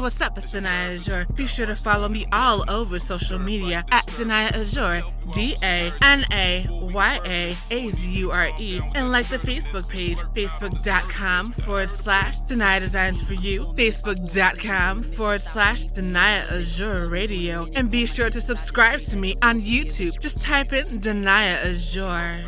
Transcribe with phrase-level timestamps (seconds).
[0.00, 0.36] what's up?
[0.38, 1.26] It's Danaya Azure.
[1.34, 5.02] Be sure to follow me all over social media at Danaya Azure,
[5.32, 9.88] D A N A Y A A Z U R E, and like the Facebook
[9.90, 17.90] page, facebook.com forward slash Danaya Designs for You, facebook.com forward slash Danaya Azure Radio, and
[17.90, 20.18] be sure to subscribe to me on YouTube.
[20.20, 22.44] Just type in Danaya Azure.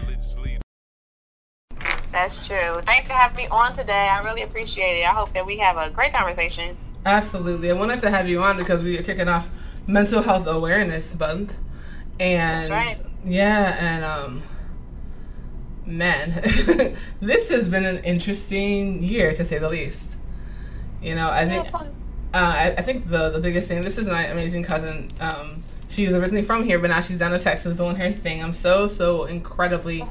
[2.10, 2.80] That's true.
[2.82, 4.08] Thanks for having me on today.
[4.08, 5.04] I really appreciate it.
[5.04, 6.76] I hope that we have a great conversation.
[7.04, 7.70] Absolutely.
[7.70, 9.50] I wanted to have you on because we are kicking off
[9.88, 11.56] Mental Health Awareness Month.
[12.20, 13.00] And right.
[13.24, 14.42] yeah, and um
[15.84, 16.30] man,
[17.20, 20.16] this has been an interesting year to say the least.
[21.02, 21.80] You know, I think uh,
[22.32, 23.82] I, I, think the the biggest thing.
[23.82, 25.08] This is my amazing cousin.
[25.20, 28.42] Um, she's originally from here, but now she's down in Texas doing her thing.
[28.42, 30.04] I'm so so incredibly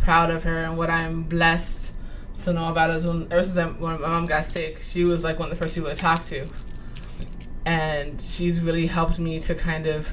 [0.00, 1.93] proud of her and what I'm blessed
[2.44, 5.24] to know about is when ever since I, when my mom got sick, she was
[5.24, 6.46] like one of the first people to talk to,
[7.64, 10.12] and she's really helped me to kind of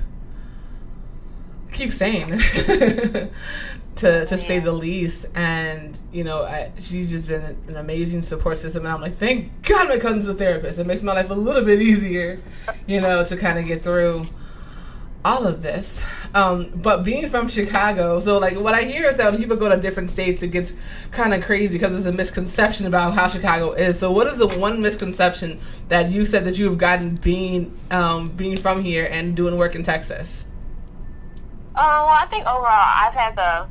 [1.72, 2.30] keep sane,
[3.96, 5.26] to to say the least.
[5.36, 9.68] And you know, I, she's just been an amazing support system, and I'm like, thank
[9.68, 10.80] God my cousin's a therapist.
[10.80, 12.42] It makes my life a little bit easier,
[12.88, 14.22] you know, to kind of get through
[15.24, 16.04] all of this.
[16.34, 19.68] Um, but being from Chicago, so like what I hear is that when people go
[19.68, 20.72] to different states, it gets
[21.12, 24.00] kind of crazy because there's a misconception about how Chicago is.
[24.00, 25.60] So, what is the one misconception
[25.90, 29.76] that you said that you have gotten being um, being from here and doing work
[29.76, 30.46] in Texas?
[31.76, 33.68] Uh, well, I think overall, I've had the,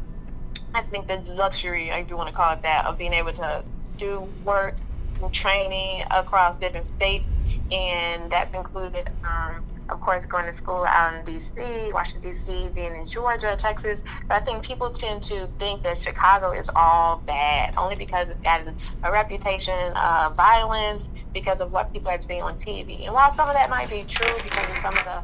[0.74, 3.64] I think the luxury, if you want to call it that, of being able to
[3.96, 4.74] do work
[5.22, 7.24] and training across different states,
[7.70, 9.08] and that's included.
[9.24, 14.02] Um, of course, going to school out in D.C., Washington, D.C., being in Georgia, Texas.
[14.28, 18.40] But I think people tend to think that Chicago is all bad, only because it's
[18.40, 23.04] gotten a reputation of violence because of what people have seen on TV.
[23.04, 25.22] And while some of that might be true because of some of the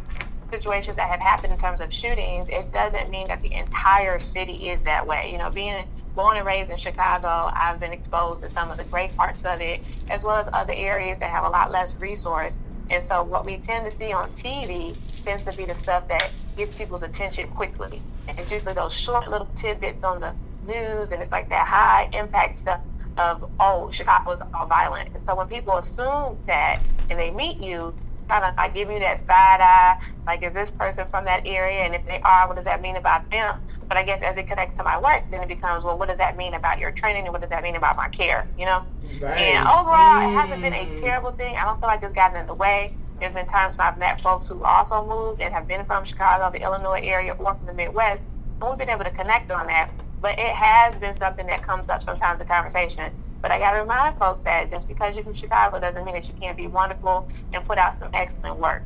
[0.50, 4.70] situations that have happened in terms of shootings, it doesn't mean that the entire city
[4.70, 5.30] is that way.
[5.32, 8.84] You know, being born and raised in Chicago, I've been exposed to some of the
[8.84, 12.56] great parts of it, as well as other areas that have a lot less resource.
[12.90, 16.30] And so what we tend to see on TV tends to be the stuff that
[16.56, 18.00] gets people's attention quickly.
[18.28, 20.34] And it's usually those short little tidbits on the
[20.66, 22.80] news, and it's like that high impact stuff
[23.18, 25.14] of, oh, Chicago is all violent.
[25.14, 26.80] And so when people assume that
[27.10, 27.94] and they meet you,
[28.28, 31.80] kind of like give you that side eye, like is this person from that area?
[31.80, 33.56] And if they are, what does that mean about them?
[33.88, 36.18] But I guess as it connects to my work, then it becomes, well, what does
[36.18, 38.46] that mean about your training and what does that mean about my care?
[38.58, 38.84] You know?
[39.20, 39.38] Right.
[39.38, 40.30] And overall, mm.
[40.30, 41.00] it hasn't been a mm.
[41.00, 41.56] terrible thing.
[41.56, 42.94] I don't feel like it's gotten in the way.
[43.20, 46.50] There's been times when I've met folks who also moved and have been from Chicago,
[46.50, 48.22] the Illinois area, or from the Midwest,
[48.60, 49.90] and we've been able to connect on that.
[50.20, 53.12] But it has been something that comes up sometimes in conversation.
[53.42, 56.26] But I got to remind folks that just because you're from Chicago doesn't mean that
[56.26, 58.82] you can't be wonderful and put out some excellent work.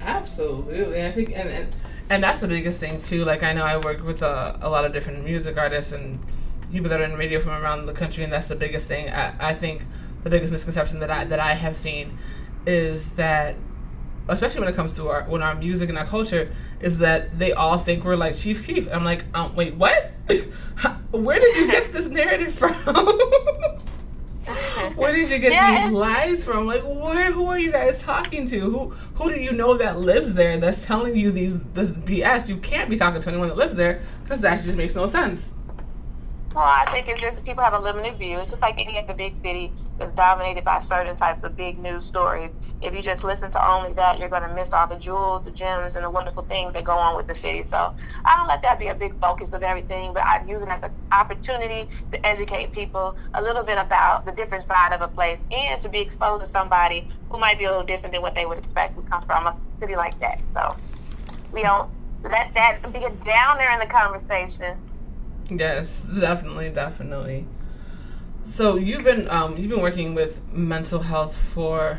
[0.00, 1.76] Absolutely, I think, and and,
[2.10, 3.24] and that's the biggest thing too.
[3.24, 6.18] Like I know I work with a, a lot of different music artists and
[6.70, 9.08] people that are in radio from around the country, and that's the biggest thing.
[9.10, 9.82] I, I think
[10.22, 12.18] the biggest misconception that I that I have seen
[12.66, 13.56] is that
[14.28, 17.52] especially when it comes to our when our music and our culture is that they
[17.52, 18.88] all think we're like Chief Keef.
[18.92, 20.12] I'm like, um, wait, what?
[21.22, 22.74] Where did you get this narrative from?
[24.96, 25.82] where did you get yeah.
[25.82, 26.66] these lies from?
[26.66, 27.32] Like, where?
[27.32, 28.60] Who are you guys talking to?
[28.60, 32.48] Who who do you know that lives there that's telling you these this BS?
[32.48, 35.52] You can't be talking to anyone that lives there because that just makes no sense.
[36.54, 38.38] Well, I think it's just people have a limited view.
[38.40, 42.04] It's just like any other big city that's dominated by certain types of big news
[42.04, 42.50] stories.
[42.82, 45.52] If you just listen to only that, you're going to miss all the jewels, the
[45.52, 47.64] gems, and the wonderful things that go on with the city.
[47.64, 47.94] So
[48.26, 50.80] I don't let that be a big focus of everything, but I use it as
[50.82, 55.40] an opportunity to educate people a little bit about the different side of a place
[55.52, 58.46] and to be exposed to somebody who might be a little different than what they
[58.46, 60.42] would expect to come from a city like that.
[60.56, 60.76] So
[61.52, 61.90] we don't
[62.24, 64.76] let that be a downer in the conversation
[65.50, 67.46] Yes, definitely, definitely.
[68.42, 71.98] So you've been um, you've been working with mental health for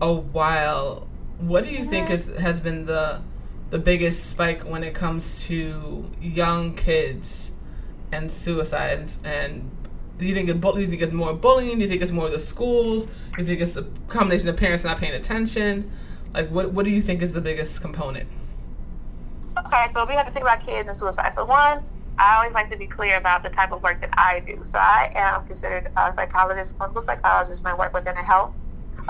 [0.00, 1.08] a while.
[1.38, 3.22] What do you think is, has been the
[3.70, 7.52] the biggest spike when it comes to young kids
[8.12, 9.20] and suicides?
[9.24, 9.70] And
[10.18, 11.78] do you think it, do you think it's more bullying?
[11.78, 13.06] Do you think it's more the schools?
[13.06, 15.90] Do you think it's a combination of parents not paying attention?
[16.34, 18.28] Like, what what do you think is the biggest component?
[19.58, 21.32] Okay, so we have to think about kids and suicide.
[21.32, 21.84] So one
[22.18, 24.58] I always like to be clear about the type of work that I do.
[24.64, 28.52] So I am considered a psychologist, clinical psychologist, and I work within the health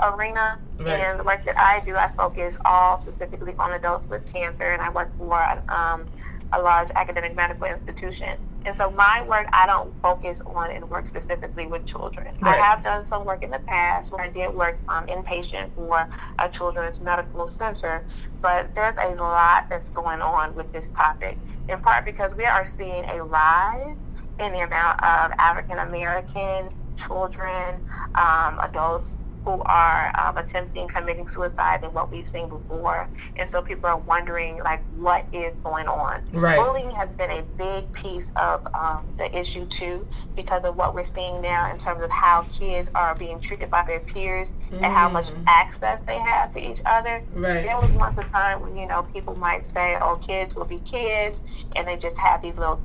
[0.01, 0.59] arena.
[0.79, 0.99] Right.
[0.99, 4.81] And the work that I do, I focus all specifically on adults with cancer, and
[4.81, 6.05] I work for um,
[6.53, 8.37] a large academic medical institution.
[8.65, 12.27] And so my work, I don't focus on and work specifically with children.
[12.41, 12.59] Right.
[12.59, 16.07] I have done some work in the past where I did work um, inpatient for
[16.39, 18.05] a children's medical center,
[18.41, 21.39] but there's a lot that's going on with this topic,
[21.69, 23.95] in part because we are seeing a rise
[24.39, 27.81] in the amount of African American children,
[28.15, 29.15] um, adults
[29.55, 33.07] who are um, attempting committing suicide than what we've seen before.
[33.35, 36.23] And so people are wondering, like, what is going on?
[36.31, 36.57] Right.
[36.57, 41.03] Bullying has been a big piece of um, the issue, too, because of what we're
[41.03, 44.77] seeing now in terms of how kids are being treated by their peers mm.
[44.77, 45.43] and how much mm.
[45.47, 47.21] access they have to each other.
[47.33, 47.63] Right.
[47.63, 50.79] There was once a time when, you know, people might say, oh, kids will be
[50.79, 51.41] kids,
[51.75, 52.81] and they just have these little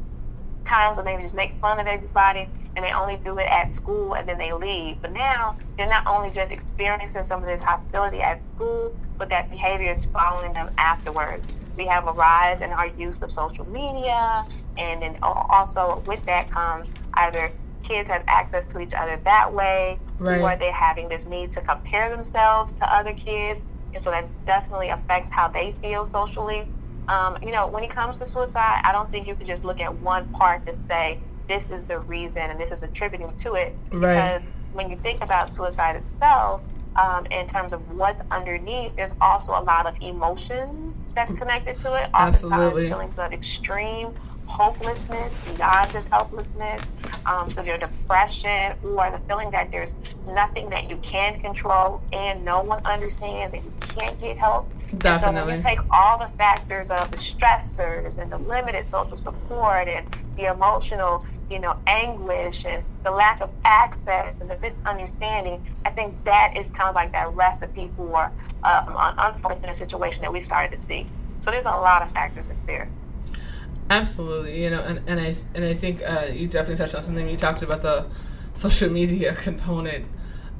[0.64, 4.14] times when they just make fun of everybody and they only do it at school
[4.14, 4.96] and then they leave.
[5.02, 9.50] But now they're not only just experiencing some of this hostility at school, but that
[9.50, 11.44] behavior is following them afterwards.
[11.76, 14.44] We have a rise in our use of social media,
[14.76, 17.50] and then also with that comes either
[17.82, 20.40] kids have access to each other that way, right.
[20.40, 23.60] or they're having this need to compare themselves to other kids,
[23.92, 26.68] and so that definitely affects how they feel socially.
[27.08, 29.80] Um, you know, when it comes to suicide, I don't think you can just look
[29.80, 33.74] at one part to say this is the reason and this is attributing to it.
[33.92, 34.14] Right.
[34.14, 34.42] Because
[34.72, 36.62] when you think about suicide itself,
[36.96, 41.94] um, in terms of what's underneath, there's also a lot of emotion that's connected to
[42.02, 42.10] it.
[42.14, 42.88] Absolutely.
[42.88, 44.14] feelings of extreme
[44.46, 46.82] hopelessness beyond just helplessness,
[47.26, 49.94] um, severe depression, or the feeling that there's
[50.28, 54.70] nothing that you can control and no one understands and you can't get help.
[54.98, 55.38] Definitely.
[55.38, 59.16] And so when you take all the factors of the stressors and the limited social
[59.16, 60.06] support and
[60.36, 66.22] the emotional, you know, anguish and the lack of access and the misunderstanding, I think
[66.24, 68.30] that is kind of like that recipe for
[68.64, 71.06] um, an unfortunate situation that we started to see.
[71.40, 72.88] So there's a lot of factors that's there.
[73.90, 77.28] Absolutely, you know, and, and I and I think uh, you definitely touched on something.
[77.28, 78.06] You talked about the
[78.54, 80.06] social media component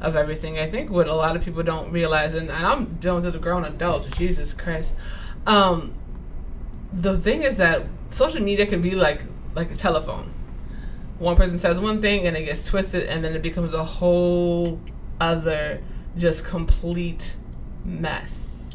[0.04, 0.58] of everything.
[0.58, 3.34] I think what a lot of people don't realize, and, and I'm dealing with as
[3.34, 4.94] a grown adult, Jesus Christ.
[5.46, 5.94] Um,
[6.92, 9.22] the thing is that social media can be like
[9.54, 10.32] like a telephone.
[11.18, 14.80] One person says one thing and it gets twisted, and then it becomes a whole
[15.20, 15.82] other,
[16.16, 17.36] just complete
[17.84, 18.74] mess.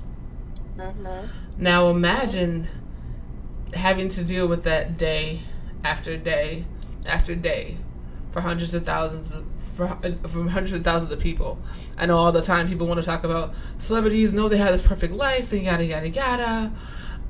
[0.77, 1.27] Mm-hmm.
[1.57, 2.67] Now imagine
[3.73, 5.41] having to deal with that day
[5.83, 6.65] after day
[7.05, 7.77] after day
[8.31, 9.45] for hundreds of thousands of
[9.87, 11.59] from hundreds of thousands of people.
[11.97, 14.81] I know all the time people want to talk about celebrities know they have this
[14.81, 16.71] perfect life and yada yada yada.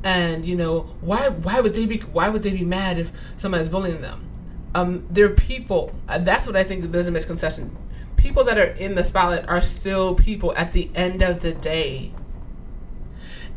[0.03, 1.29] And you know why?
[1.29, 1.97] Why would they be?
[1.97, 4.25] Why would they be mad if somebody's bullying them?
[4.73, 5.93] Um, they're people.
[6.07, 6.85] Uh, that's what I think.
[6.85, 7.75] There's a misconception.
[8.15, 12.11] People that are in the spotlight are still people at the end of the day,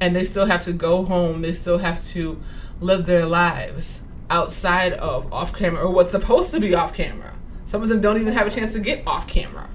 [0.01, 1.43] and they still have to go home.
[1.43, 2.41] They still have to
[2.81, 7.32] live their lives outside of off camera or what's supposed to be off camera.
[7.73, 9.67] Some of them don't even have a chance to get off camera.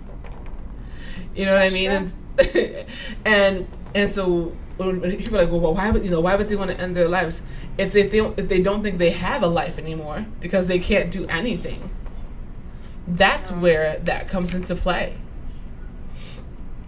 [1.35, 1.89] You know what I mean?
[1.89, 2.11] And,
[3.25, 6.69] and and so people are like, well, why would you know why would they want
[6.69, 7.41] to end their lives
[7.79, 11.09] if they feel if they don't think they have a life anymore because they can't
[11.09, 11.89] do anything?
[13.07, 13.61] That's mm-hmm.
[13.61, 15.15] where that comes into play.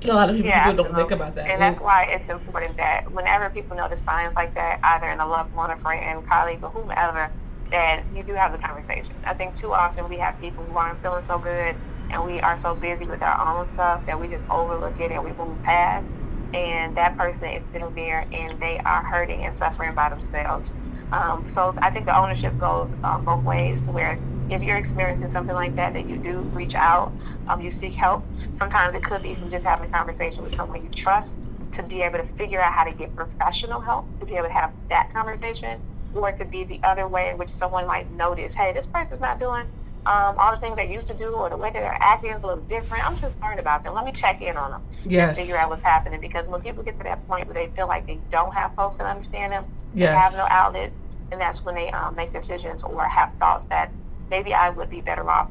[0.04, 1.50] A lot of people, yeah, people don't think about that.
[1.50, 5.28] And that's why it's important that whenever people notice signs like that, either in a
[5.28, 7.32] loved one, a friend, and colleague, or whomever,
[7.72, 9.18] that you do have the conversation.
[9.26, 11.78] I think too often we have people who aren't feeling so good
[12.12, 15.24] and we are so busy with our own stuff that we just overlook it and
[15.24, 16.08] we move past.
[16.54, 20.74] And that person is sitting there and they are hurting and suffering by themselves.
[21.12, 24.16] Um, so I think the ownership goes um, both ways to where
[24.50, 27.16] if you're experiencing something like that, that you do reach out,
[27.48, 28.30] um, you seek help.
[28.52, 31.40] Sometimes it could be from just having a conversation with someone you trust
[31.74, 34.54] to be able to figure out how to get professional help, to be able to
[34.54, 35.80] have that conversation.
[36.14, 39.20] Or it could be the other way in which someone might notice, hey, this person's
[39.20, 39.66] not doing
[40.06, 42.42] um, all the things they used to do or the way that they're acting is
[42.42, 43.06] a little different.
[43.08, 43.94] I'm just learning about them.
[43.94, 45.38] Let me check in on them yes.
[45.38, 46.20] and figure out what's happening.
[46.20, 48.96] Because when people get to that point where they feel like they don't have folks
[48.96, 50.14] that understand them, yes.
[50.14, 50.92] they have no outlet,
[51.32, 53.92] and that's when they um, make decisions or have thoughts that
[54.30, 55.50] maybe I would be better off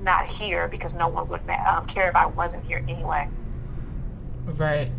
[0.00, 3.28] not here because no one would um, care if I wasn't here anyway.
[4.46, 4.90] Right.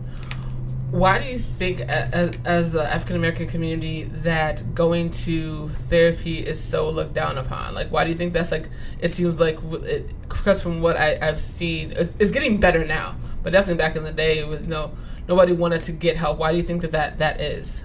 [0.92, 6.60] Why do you think, as, as the African American community, that going to therapy is
[6.62, 7.76] so looked down upon?
[7.76, 8.70] Like, why do you think that's like?
[9.00, 13.16] It seems like it, because from what I, have seen, it's, it's, getting better now,
[13.44, 14.92] but definitely back in the day, with you know,
[15.28, 16.40] nobody wanted to get help.
[16.40, 17.84] Why do you think that that, that is?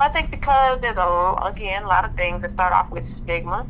[0.00, 3.66] I think because there's a again a lot of things that start off with stigma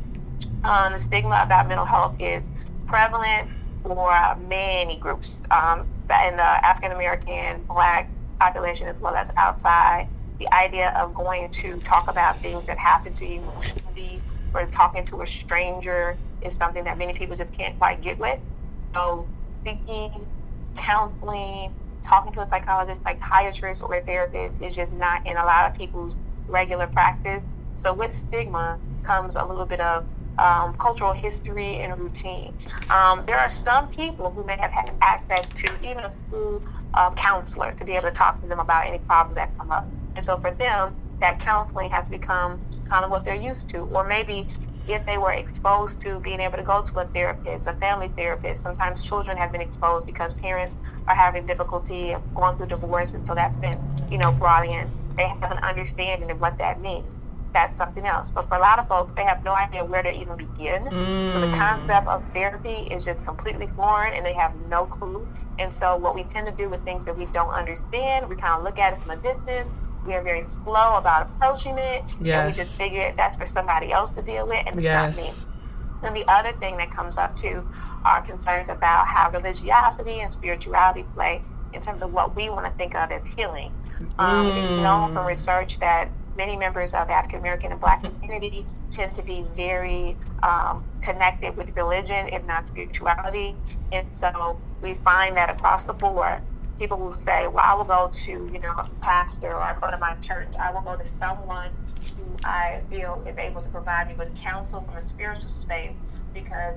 [0.63, 2.49] um, the stigma about mental health is
[2.87, 3.49] prevalent
[3.83, 5.81] for many groups um,
[6.27, 8.09] in the African American, Black
[8.39, 10.07] population, as well as outside
[10.39, 14.21] the idea of going to talk about things that happen to you emotionally
[14.53, 18.39] or talking to a stranger is something that many people just can't quite get with.
[18.95, 19.27] So
[19.65, 20.27] seeking
[20.75, 21.71] counseling,
[22.01, 25.77] talking to a psychologist, psychiatrist, or a therapist is just not in a lot of
[25.77, 27.43] people's regular practice.
[27.75, 30.05] So with stigma comes a little bit of
[30.37, 32.53] um, cultural history and routine.
[32.89, 36.61] Um, there are some people who may have had access to even a school
[36.93, 39.91] um, counselor to be able to talk to them about any problems that come up.
[40.15, 43.79] And so for them, that counseling has become kind of what they're used to.
[43.79, 44.47] Or maybe
[44.87, 48.61] if they were exposed to being able to go to a therapist, a family therapist,
[48.63, 53.13] sometimes children have been exposed because parents are having difficulty going through divorce.
[53.13, 53.75] And so that's been,
[54.11, 54.87] you know, brought in.
[55.17, 57.22] They have an understanding of what that means
[57.53, 58.31] that's something else.
[58.31, 60.83] But for a lot of folks, they have no idea where to even begin.
[60.83, 61.31] Mm.
[61.31, 61.57] So the mm.
[61.57, 65.27] concept of therapy is just completely foreign and they have no clue.
[65.59, 68.57] And so what we tend to do with things that we don't understand, we kind
[68.57, 69.69] of look at it from a distance.
[70.05, 72.03] We are very slow about approaching it.
[72.19, 72.39] Yes.
[72.39, 75.17] And we just figure that's for somebody else to deal with and it's yes.
[75.17, 75.49] not me.
[76.07, 77.65] And the other thing that comes up too
[78.03, 81.41] are concerns about how religiosity and spirituality play
[81.71, 83.71] in terms of what we want to think of as healing.
[84.19, 84.63] Um, mm.
[84.63, 89.21] It's known from research that many members of African American and Black community tend to
[89.21, 93.55] be very um, connected with religion, if not spirituality.
[93.91, 96.41] And so we find that across the board,
[96.79, 99.89] people will say, "Well, I will go to you know a pastor, or I go
[99.91, 100.55] to my church.
[100.59, 101.69] I will go to someone
[102.17, 105.93] who I feel is able to provide me with counsel from a spiritual space
[106.33, 106.75] because."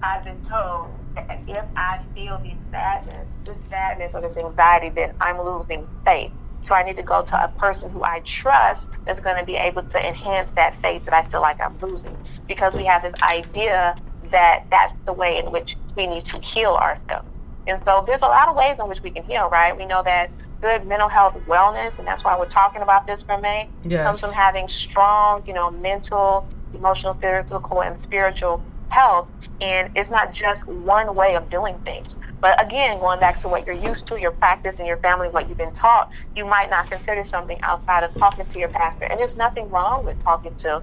[0.00, 5.12] I've been told that if I feel this sadness, this sadness or this anxiety, then
[5.20, 6.30] I'm losing faith.
[6.62, 9.56] So I need to go to a person who I trust that's going to be
[9.56, 13.14] able to enhance that faith that I feel like I'm losing because we have this
[13.22, 13.96] idea
[14.30, 17.26] that that's the way in which we need to heal ourselves.
[17.66, 19.76] And so there's a lot of ways in which we can heal, right?
[19.76, 23.38] We know that good mental health wellness, and that's why we're talking about this for
[23.38, 24.04] May, yes.
[24.04, 29.28] comes from having strong, you know, mental, emotional, physical, and spiritual health.
[29.60, 32.16] And it's not just one way of doing things.
[32.40, 35.48] But again, going back to what you're used to, your practice and your family, what
[35.48, 39.06] you've been taught, you might not consider something outside of talking to your pastor.
[39.06, 40.82] And there's nothing wrong with talking to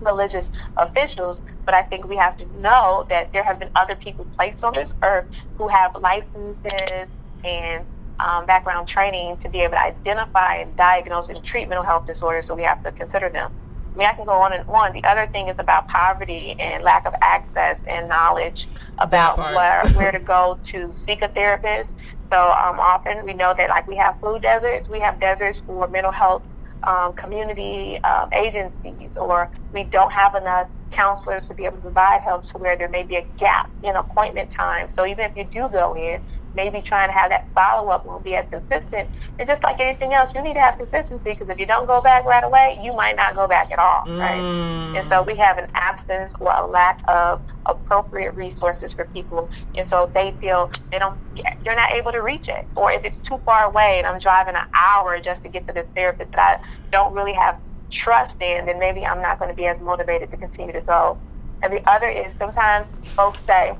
[0.00, 4.26] religious officials, but I think we have to know that there have been other people
[4.36, 5.26] placed on this earth
[5.58, 7.08] who have licenses
[7.44, 7.86] and
[8.20, 12.46] um, background training to be able to identify and diagnose and treat mental health disorders,
[12.46, 13.50] so we have to consider them.
[13.96, 14.92] I mean, I can go on and on.
[14.92, 18.66] The other thing is about poverty and lack of access and knowledge
[18.98, 21.94] about where, where to go to seek a therapist.
[22.30, 25.88] So um, often we know that like we have food deserts, we have deserts for
[25.88, 26.42] mental health
[26.82, 32.22] um, community um, agencies, or we don't have enough counselors to be able to provide
[32.22, 34.88] help to where there may be a gap in appointment time.
[34.88, 36.20] So even if you do go in,
[36.54, 39.08] maybe trying to have that follow up won't be as consistent.
[39.38, 42.00] And just like anything else, you need to have consistency because if you don't go
[42.00, 44.40] back right away, you might not go back at all, right?
[44.40, 44.96] Mm.
[44.96, 49.86] And so we have an absence or a lack of appropriate resources for people, and
[49.86, 51.18] so they feel they don't,
[51.64, 52.66] they're not able to reach it.
[52.74, 55.74] Or if it's too far away and I'm driving an hour just to get to
[55.74, 57.58] this therapist that I don't really have
[57.90, 61.18] trust in, then maybe I'm not going to be as motivated to continue to go.
[61.62, 63.74] And the other is sometimes folks say,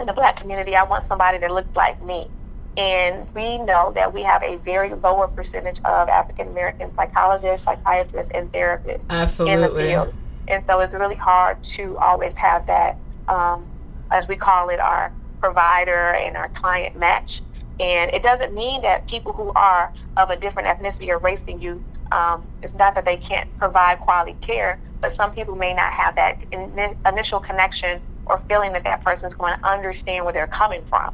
[0.00, 2.28] in the black community, I want somebody that looks like me.
[2.76, 8.32] And we know that we have a very lower percentage of African American psychologists, psychiatrists,
[8.32, 9.54] and therapists Absolutely.
[9.54, 10.14] in the field.
[10.46, 13.66] And so it's really hard to always have that, um,
[14.12, 17.42] as we call it, our provider and our client match.
[17.80, 21.60] And it doesn't mean that people who are of a different ethnicity or race than
[21.60, 25.92] you, um, it's not that they can't provide quality care, but some people may not
[25.92, 30.34] have that in- initial connection or feeling that that person is going to understand where
[30.34, 31.10] they're coming from.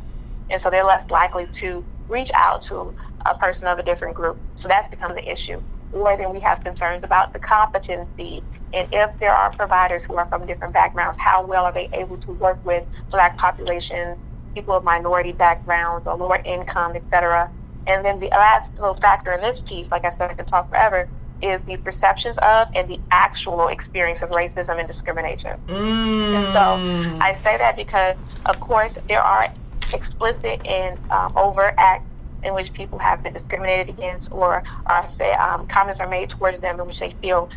[0.50, 2.94] And so they're less likely to reach out to
[3.26, 4.42] a person of a different group.
[4.56, 5.62] So that's become the issue.
[5.92, 8.42] Or then we have concerns about the competency
[8.74, 12.18] and if there are providers who are from different backgrounds, how well are they able
[12.18, 14.18] to work with black populations,
[14.54, 17.50] people of minority backgrounds or lower income, etc.
[17.86, 20.68] And then the last little factor in this piece, like I said, I can talk
[20.68, 21.08] forever,
[21.42, 25.58] is the perceptions of and the actual experience of racism and discrimination.
[25.66, 26.34] Mm.
[26.34, 29.52] And so I say that because, of course, there are
[29.92, 32.06] explicit and um, overt acts
[32.42, 36.60] in which people have been discriminated against, or, or say um, comments are made towards
[36.60, 37.50] them in which they feel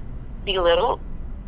[0.45, 0.99] belittled,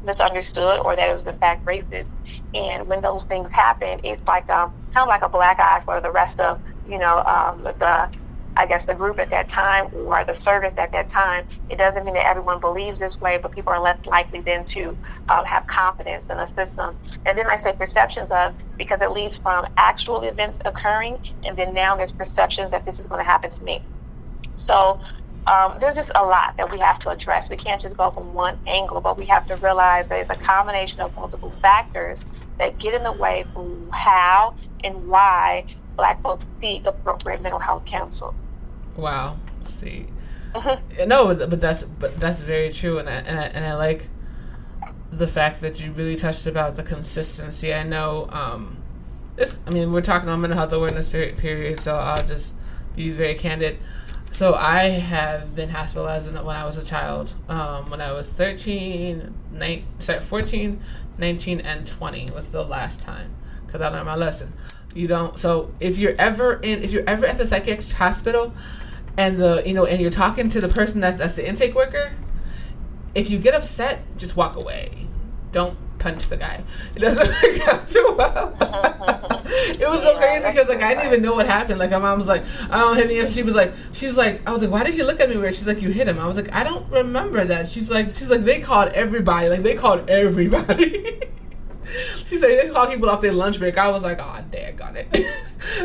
[0.03, 2.11] misunderstood, or that it was in fact racist.
[2.53, 6.01] And when those things happen, it's like um, kind of like a black eye for
[6.01, 8.09] the rest of you know um, the
[8.59, 11.45] I guess, the group at that time or the service at that time.
[11.69, 14.97] It doesn't mean that everyone believes this way, but people are less likely then to
[15.29, 16.95] um, have confidence in a system.
[17.25, 21.73] And then I say perceptions of because it leads from actual events occurring, and then
[21.73, 23.81] now there's perceptions that this is going to happen to me.
[24.57, 25.01] So
[25.47, 27.49] um, there's just a lot that we have to address.
[27.49, 30.35] We can't just go from one angle, but we have to realize that it's a
[30.35, 32.25] combination of multiple factors
[32.59, 35.65] that get in the way from how and why
[35.97, 38.35] Black folks seek appropriate mental health counsel.
[38.99, 39.37] Wow.
[39.63, 40.07] See.
[41.05, 44.07] no, but that's but that's very true, and I, and I, and I like
[45.11, 47.73] the fact that you really touched about the consistency.
[47.73, 48.27] I know.
[48.31, 48.77] Um,
[49.35, 49.59] this.
[49.67, 52.53] I mean, we're talking about mental health awareness period, so I'll just
[52.95, 53.77] be very candid.
[54.31, 57.33] So I have been hospitalized when I was a child.
[57.47, 60.81] Um, when I was 13, 9, sorry, 14,
[61.17, 63.33] 19, and 20 was the last time
[63.65, 64.53] because I learned my lesson.
[64.93, 65.39] You don't.
[65.39, 68.53] So if you're ever in, if you're ever at the psychiatric hospital,
[69.19, 72.13] and the you know, and you're talking to the person that's that's the intake worker,
[73.13, 74.91] if you get upset, just walk away.
[75.51, 76.63] Don't punch the guy.
[76.95, 78.53] It doesn't work out too well.
[79.45, 81.79] it was so crazy because like I didn't even know what happened.
[81.79, 84.41] Like my mom was like, "I don't hit me," and she was like, "She's like,"
[84.47, 86.17] I was like, "Why did he look at me weird?" She's like, "You hit him."
[86.17, 89.49] I was like, "I don't remember that." She's like, "She's like they called everybody.
[89.49, 91.03] Like they called everybody."
[92.15, 93.77] she said they call people off their lunch break.
[93.77, 95.27] I was like, "Oh, dad got it."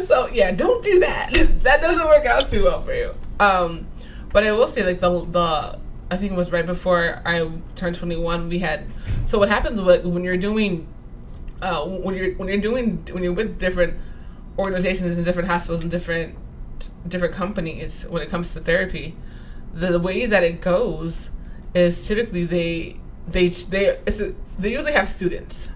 [0.06, 1.30] so yeah, don't do that.
[1.62, 3.12] that doesn't work out too well for you.
[3.40, 3.88] Um,
[4.32, 5.78] but I will say like the the
[6.10, 8.48] I think it was right before I turned 21.
[8.48, 8.86] We had
[9.26, 10.86] so what happens when you're doing
[11.62, 13.98] uh, when you're when you're doing when you're with different
[14.58, 16.36] organizations and different hospitals and different
[17.08, 19.16] different companies when it comes to therapy,
[19.72, 21.30] the, the way that it goes
[21.74, 25.70] is typically they they they a, they usually have students,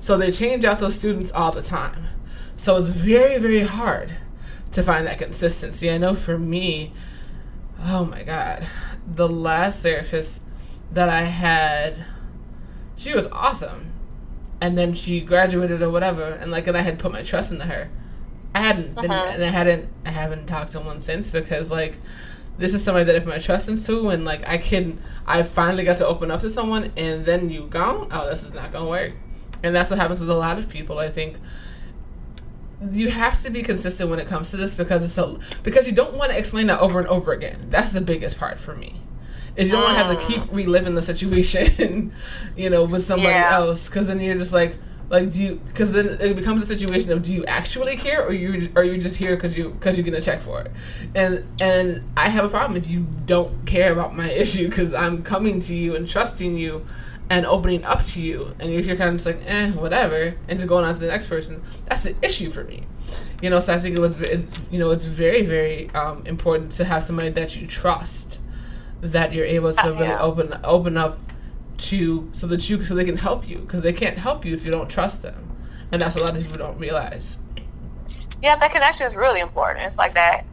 [0.00, 2.04] so they change out those students all the time.
[2.56, 4.10] So it's very very hard
[4.72, 5.90] to find that consistency.
[5.90, 6.92] I know for me,
[7.80, 8.66] oh my god,
[9.06, 10.42] the last therapist
[10.92, 12.04] that I had,
[12.96, 13.92] she was awesome.
[14.62, 17.64] And then she graduated or whatever, and like, and I had put my trust into
[17.64, 17.88] her.
[18.54, 19.30] I hadn't been, uh-huh.
[19.32, 21.94] and I hadn't, I haven't talked to one since because like,
[22.58, 25.82] this is somebody that I put my trust into, and like, I can, I finally
[25.84, 28.86] got to open up to someone, and then you go, oh, this is not gonna
[28.86, 29.14] work,
[29.62, 30.98] and that's what happens with a lot of people.
[30.98, 31.38] I think
[32.92, 35.92] you have to be consistent when it comes to this because it's a because you
[35.92, 37.66] don't want to explain that over and over again.
[37.70, 39.00] That's the biggest part for me.
[39.56, 40.54] Is you don't want to have to keep mm.
[40.54, 42.12] reliving the situation,
[42.56, 43.54] you know, with somebody yeah.
[43.54, 44.76] else because then you're just like
[45.10, 48.32] like do you because then it becomes a situation of do you actually care or
[48.32, 50.70] you are you just here because you because you're gonna check for it
[51.16, 55.22] and and i have a problem if you don't care about my issue because i'm
[55.24, 56.86] coming to you and trusting you
[57.30, 60.68] and opening up to you, and you're kind of just like, eh, whatever, and just
[60.68, 62.84] going on to the next person, that's an issue for me.
[63.40, 66.72] You know, so I think it was, it, you know, it's very, very um, important
[66.72, 68.40] to have somebody that you trust,
[69.00, 70.20] that you're able to really yeah.
[70.20, 71.20] open open up
[71.78, 74.64] to, so that you, so they can help you, because they can't help you if
[74.64, 75.56] you don't trust them,
[75.92, 77.38] and that's what a lot of people don't realize.
[78.42, 79.86] Yeah, that connection is really important.
[79.86, 80.44] It's like that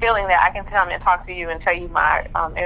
[0.00, 2.56] feeling that I can come and talk to you and tell you my um,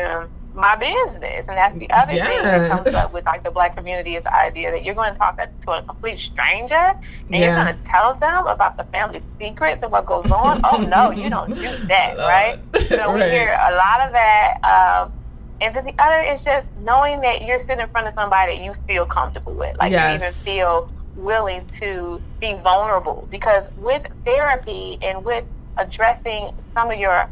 [0.56, 1.46] my business.
[1.48, 2.26] And that's the other yes.
[2.26, 5.12] thing that comes up with like the black community is the idea that you're going
[5.12, 7.38] to talk to a complete stranger and yeah.
[7.38, 10.60] you're going to tell them about the family secrets and what goes on.
[10.64, 12.58] oh no, you don't do that, right?
[12.86, 13.14] So right.
[13.14, 14.58] we hear a lot of that.
[14.64, 15.12] Um,
[15.60, 18.64] and then the other is just knowing that you're sitting in front of somebody that
[18.64, 20.10] you feel comfortable with, like yes.
[20.10, 23.26] you even feel willing to be vulnerable.
[23.30, 25.44] Because with therapy and with
[25.78, 27.28] addressing some of your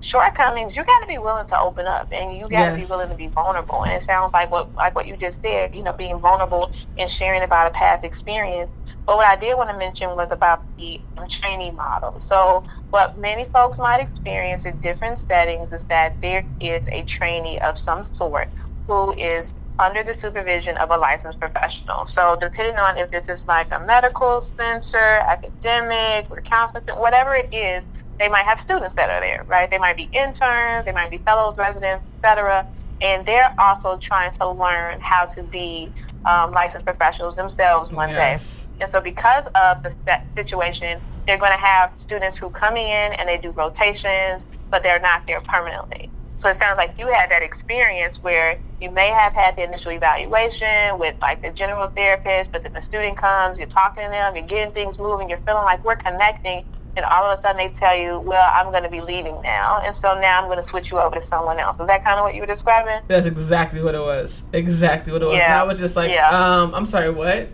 [0.00, 2.86] shortcomings, you got to be willing to open up and you got to yes.
[2.86, 3.84] be willing to be vulnerable.
[3.84, 7.08] And it sounds like what like what you just said, you know, being vulnerable and
[7.08, 8.70] sharing about a past experience.
[9.06, 12.20] But what I did want to mention was about the training model.
[12.20, 17.58] So what many folks might experience in different settings is that there is a trainee
[17.60, 18.48] of some sort
[18.88, 22.06] who is under the supervision of a licensed professional.
[22.06, 27.52] So depending on if this is like a medical center, academic, or counseling, whatever it
[27.52, 27.86] is,
[28.18, 29.70] they might have students that are there, right?
[29.70, 32.66] They might be interns, they might be fellows, residents, etc.
[33.00, 35.92] And they're also trying to learn how to be
[36.24, 38.68] um, licensed professionals themselves one yes.
[38.68, 38.82] day.
[38.82, 39.94] And so, because of the
[40.36, 45.00] situation, they're going to have students who come in and they do rotations, but they're
[45.00, 46.10] not there permanently.
[46.36, 49.92] So it sounds like you had that experience where you may have had the initial
[49.92, 54.36] evaluation with like the general therapist, but then the student comes, you're talking to them,
[54.36, 56.62] you're getting things moving, you're feeling like we're connecting,
[56.96, 59.80] and all of a sudden they tell you, well, I'm going to be leaving now,
[59.84, 61.78] and so now I'm going to switch you over to someone else.
[61.78, 63.02] Is that kind of what you were describing?
[63.06, 64.42] That's exactly what it was.
[64.52, 65.36] Exactly what it was.
[65.36, 65.44] Yeah.
[65.44, 66.30] And I was just like, yeah.
[66.30, 67.48] um, I'm sorry, what?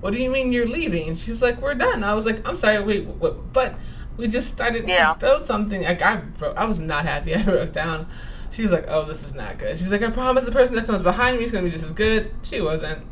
[0.00, 1.14] What do you mean you're leaving?
[1.14, 2.04] She's like, we're done.
[2.04, 3.52] I was like, I'm sorry, wait, what?
[3.52, 3.76] but
[4.16, 5.12] we just started yeah.
[5.12, 5.82] to build something.
[5.82, 7.34] Like I, broke, I was not happy.
[7.36, 8.06] I broke down.
[8.50, 9.76] She was like, oh, this is not good.
[9.76, 11.84] She's like, I promise the person that comes behind me is going to be just
[11.84, 12.32] as good.
[12.42, 13.06] She wasn't.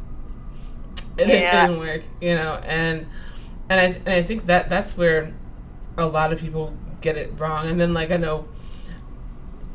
[1.16, 1.64] It, yeah.
[1.64, 3.06] it didn't work, you know, and
[3.70, 5.32] and I and I think that that's where
[5.96, 7.68] a lot of people get it wrong.
[7.68, 8.46] And then like I know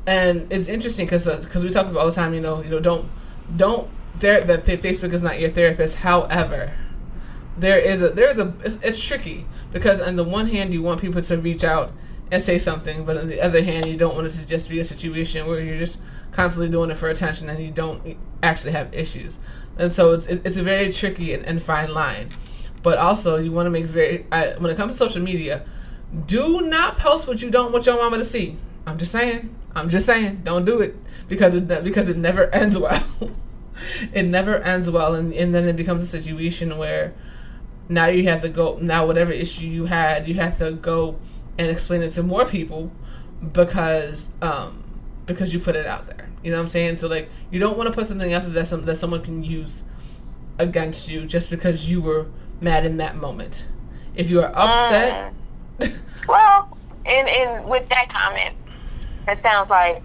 [0.08, 2.34] and it's interesting because because uh, we talk about all the time.
[2.34, 3.10] You know, you know, don't
[3.56, 5.96] don't there that Facebook is not your therapist.
[5.98, 6.72] However,
[7.58, 11.02] there is a there's a it's, it's tricky because on the one hand you want
[11.02, 11.92] people to reach out
[12.32, 14.80] and say something, but on the other hand you don't want it to just be
[14.80, 16.00] a situation where you're just
[16.32, 19.38] constantly doing it for attention and you don't actually have issues.
[19.78, 22.30] And so it's it's a very tricky and, and fine line.
[22.82, 25.64] But also you want to make very I, when it comes to social media,
[26.26, 28.58] do not post what you don't want your mama to see.
[28.86, 29.56] I'm just saying.
[29.76, 30.41] I'm just saying.
[30.43, 30.95] Don't do it
[31.28, 33.04] because it because it never ends well.
[34.13, 37.13] it never ends well, and and then it becomes a situation where
[37.89, 41.19] now you have to go now whatever issue you had you have to go
[41.58, 42.89] and explain it to more people
[43.52, 44.84] because um
[45.26, 47.78] because you put it out there you know what i'm saying so like you don't
[47.78, 49.82] want to put something out there that, some, that someone can use
[50.58, 52.28] against you just because you were
[52.62, 53.67] mad in that moment
[54.15, 55.36] if you are upset Mm.
[56.28, 56.67] Well,
[57.06, 58.54] and and with that comment,
[59.28, 60.04] it sounds like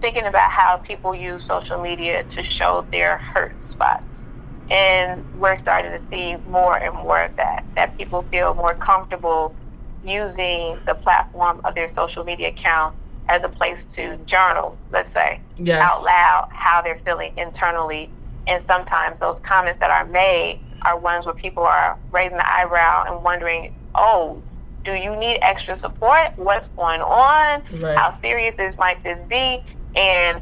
[0.00, 4.28] thinking about how people use social media to show their hurt spots.
[4.70, 9.54] And we're starting to see more and more of that, that people feel more comfortable
[10.02, 12.94] using the platform of their social media account
[13.28, 15.80] as a place to journal, let's say, Yes.
[15.82, 18.10] out loud how they're feeling internally.
[18.46, 23.04] And sometimes those comments that are made are ones where people are raising the eyebrow
[23.08, 24.42] and wondering, oh,
[24.84, 26.32] do you need extra support?
[26.36, 27.62] What's going on?
[27.80, 27.96] Right.
[27.96, 29.62] How serious this might this be?
[29.96, 30.40] And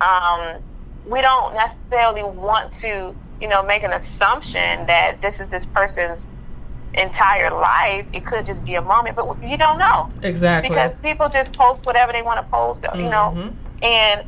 [0.00, 0.56] um,
[1.04, 6.26] we don't necessarily want to, you know, make an assumption that this is this person's
[6.94, 8.06] entire life.
[8.12, 11.86] It could just be a moment, but you don't know exactly because people just post
[11.86, 13.32] whatever they want to post, you know.
[13.36, 13.54] Mhm.
[13.82, 14.24] And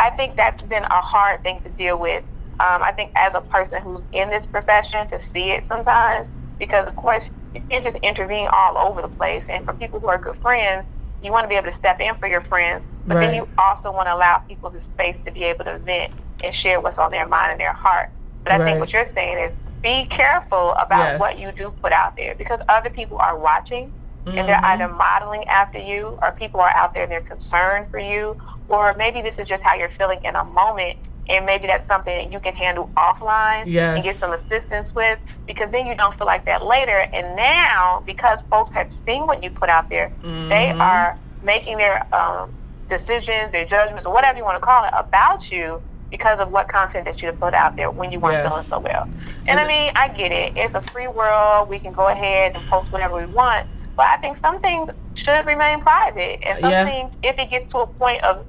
[0.00, 2.24] I think that's been a hard thing to deal with.
[2.60, 6.86] Um, I think as a person who's in this profession, to see it sometimes, because
[6.86, 9.46] of course you can't just intervene all over the place.
[9.48, 10.90] And for people who are good friends,
[11.22, 13.92] you want to be able to step in for your friends, but then you also
[13.92, 16.12] want to allow people the space to be able to vent
[16.42, 18.10] and share what's on their mind and their heart.
[18.44, 18.64] But I Right.
[18.66, 21.20] think what you're saying is be careful about Yes.
[21.20, 23.92] what you do put out there because other people are watching
[24.26, 24.98] and they're either mm-hmm.
[24.98, 28.36] modeling after you or people are out there and they're concerned for you
[28.68, 30.96] or maybe this is just how you're feeling in a moment
[31.28, 33.96] and maybe that's something that you can handle offline Yes.
[33.96, 38.02] and get some assistance with because then you don't feel like that later and now
[38.06, 40.12] because folks have seen what you put out there
[40.48, 40.80] they Mhm.
[40.80, 42.52] are making their um,
[42.88, 46.68] decisions their judgments or whatever you want to call it about you because of what
[46.68, 48.48] content that you put out there when you weren't Yes.
[48.48, 49.08] feeling so well
[49.46, 50.52] and I mean, I get it.
[50.56, 51.68] It's a free world.
[51.68, 53.66] We can go ahead and post whatever we want.
[53.96, 56.40] But I think some things should remain private.
[56.48, 56.84] And some Yeah.
[56.84, 58.44] things, if it gets to a point of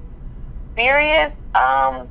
[0.76, 2.08] serious, um,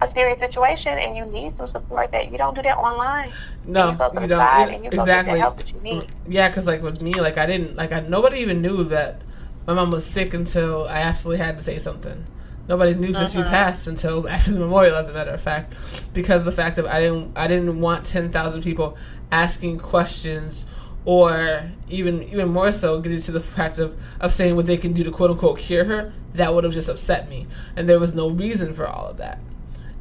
[0.00, 3.30] a serious situation and you need some support, that you don't do that online.
[3.66, 5.80] no you go to you the don't side and you exactly the help that you
[5.80, 6.06] need.
[6.28, 9.22] yeah because like with me like i didn't like i nobody even knew that
[9.66, 12.24] my mom was sick until i absolutely had to say something
[12.68, 13.48] nobody knew that she Mhm.
[13.48, 15.74] passed until after the memorial as a matter of fact
[16.12, 18.96] because of the fact of i didn't i didn't want 10,000 people
[19.32, 20.64] asking questions
[21.04, 24.92] or even even more so getting to the fact of, of saying what they can
[24.92, 28.14] do to quote unquote cure her that would have just upset me and there was
[28.14, 29.38] no reason for all of that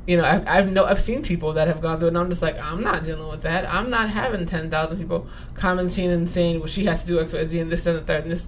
[0.08, 2.42] you know, I've, I've I've seen people that have gone through, it and I'm just
[2.42, 3.68] like, I'm not dealing with that.
[3.68, 7.34] I'm not having ten thousand people commenting and saying, well, she has to do X,
[7.34, 8.48] Y, Z, and this and the third, and this,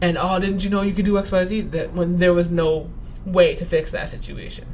[0.00, 1.60] and oh, didn't you know you could do X, Y, Z?
[1.62, 2.90] That when there was no
[3.24, 4.66] way to fix that situation.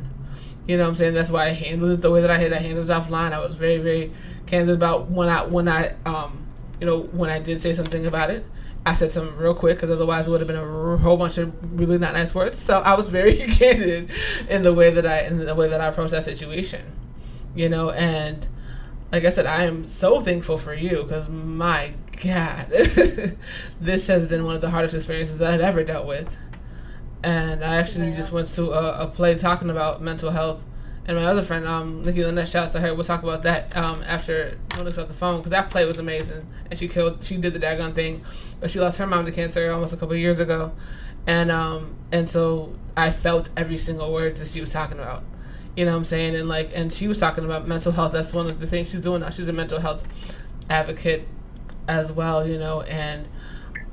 [0.67, 1.15] You know what I'm saying?
[1.15, 2.53] That's why I handled it the way that I had.
[2.53, 3.33] I handled it offline.
[3.33, 4.11] I was very, very
[4.47, 6.47] candid about when I when I um
[6.81, 8.47] you know when I did say something about it.
[8.87, 11.38] I said something real quick because otherwise it would have been a r- whole bunch
[11.38, 12.59] of really not nice words.
[12.59, 14.11] So I was very candid
[14.49, 16.92] in the way that I in the way that I approached that situation.
[17.55, 18.47] You know, and
[19.12, 21.92] like I said, I am so thankful for you because my
[22.23, 22.66] God,
[23.81, 26.37] this has been one of the hardest experiences that I've ever dealt with.
[27.23, 28.16] And I actually Yeah.
[28.16, 30.62] just went to a, a play talking about mental health.
[31.07, 32.95] And my other friend, um, Nikki Lynette, shouts to her.
[32.95, 36.47] We'll talk about that um, after it's off the phone because that play was amazing.
[36.71, 38.25] And she killed, she did the daggone thing,
[38.59, 40.73] but she lost her mom to cancer almost a couple years ago,
[41.27, 45.25] and um, and so I felt every single word that she was talking about.
[45.77, 46.37] You know what I'm saying?
[46.37, 48.12] And like, and she was talking about mental health.
[48.12, 49.31] That's one of the things she's doing now.
[49.31, 50.40] She's a mental health
[50.71, 51.29] advocate
[51.87, 52.49] as well.
[52.49, 53.29] You know, and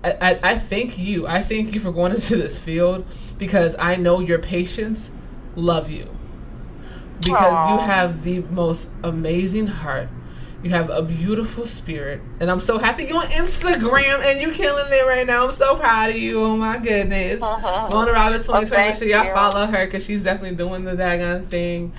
[0.02, 1.28] I, I, I thank you.
[1.28, 3.06] I thank you for going into this field
[3.38, 5.12] because I know your patients
[5.58, 6.08] love you
[7.22, 10.08] because you have the most amazing heart.
[10.64, 14.86] You have a beautiful spirit, and I'm so happy you're on Instagram and you're killing
[14.94, 15.46] it right now.
[15.46, 16.40] I'm so proud of you.
[16.44, 17.90] Oh my goodness, Mhm.
[17.90, 18.88] Mona Robbins, Well, 2020.
[18.88, 19.34] Make sure y'all you.
[19.34, 21.94] follow her because she's definitely doing the daggone thing,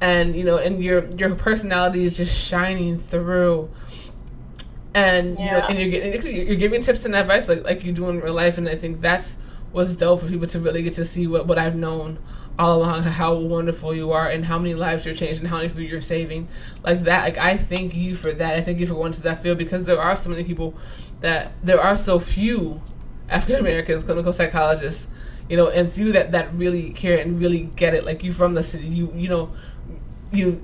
[0.00, 3.68] and you know, and your your personality is just shining through.
[4.94, 5.66] And you know, Yeah.
[5.68, 8.58] and you're getting you're giving tips and advice like like you do in real life,
[8.58, 9.36] and I think that's
[9.70, 12.18] what's dope for people to really get to see what, what I've known
[12.58, 15.82] all along how wonderful you are and how many lives you're changing how many people
[15.82, 16.48] you're saving.
[16.82, 18.54] Like that like i thank you for that.
[18.54, 20.74] I thank you for going to that field because there are so many people
[21.20, 22.80] that there are so few
[23.28, 25.08] african american clinical psychologists
[25.48, 28.04] you know and few that that really care and really get it.
[28.04, 29.50] Like you from the city you you know
[30.32, 30.62] you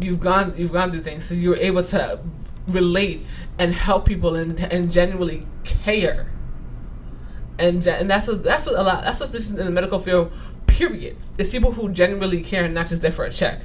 [0.00, 2.20] you've gone you've gone through things so you're able to
[2.66, 3.20] relate
[3.58, 6.30] and help people and and genuinely care.
[7.58, 10.32] And and that's what that's what a lot that's what's missing in the medical field
[10.74, 11.16] period.
[11.38, 13.60] It's people who genuinely care and not just there for a check.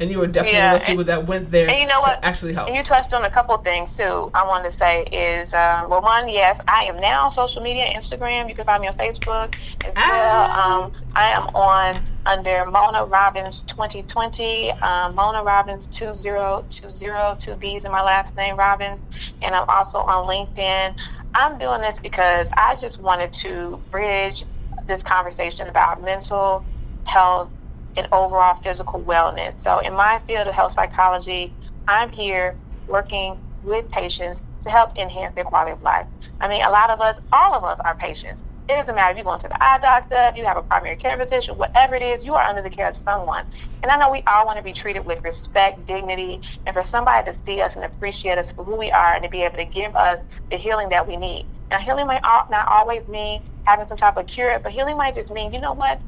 [0.00, 1.98] And you were definitely yeah, one of those people that went there and you know
[1.98, 2.20] what?
[2.22, 2.68] actually help.
[2.68, 4.30] And you touched on a couple things too.
[4.32, 7.86] I wanted to say is uh, well, one, yes, I am now on social media,
[7.86, 8.48] Instagram.
[8.48, 10.08] You can find me on Facebook as ah.
[10.08, 10.84] well.
[10.84, 17.90] Um, I am on under Mona Robbins 2020, um, Mona Robbins 2020, two B's in
[17.90, 19.00] my last name, Robbins,
[19.42, 21.00] and I'm also on LinkedIn.
[21.34, 24.44] I'm doing this because I just wanted to bridge
[24.88, 26.66] this conversation about mental
[27.04, 27.52] health
[27.96, 29.60] and overall physical wellness.
[29.60, 31.56] So, in my field of health psychology,
[31.88, 36.06] I'm here working with patients to help enhance their quality of life.
[36.40, 38.44] I mean, a lot of us, all of us are patients.
[38.68, 40.96] It doesn't matter if you're going to the eye doctor, if you have a primary
[40.96, 43.44] care physician, whatever it is, you are under the care of someone.
[43.84, 47.32] And I know we all want to be treated with respect, dignity, and for somebody
[47.32, 49.66] to see us and appreciate us for who we are and to be able to
[49.66, 51.46] give us the healing that we need.
[51.70, 55.32] Now, healing might not always mean having some type of cure, but healing might just
[55.32, 56.02] mean, you know what?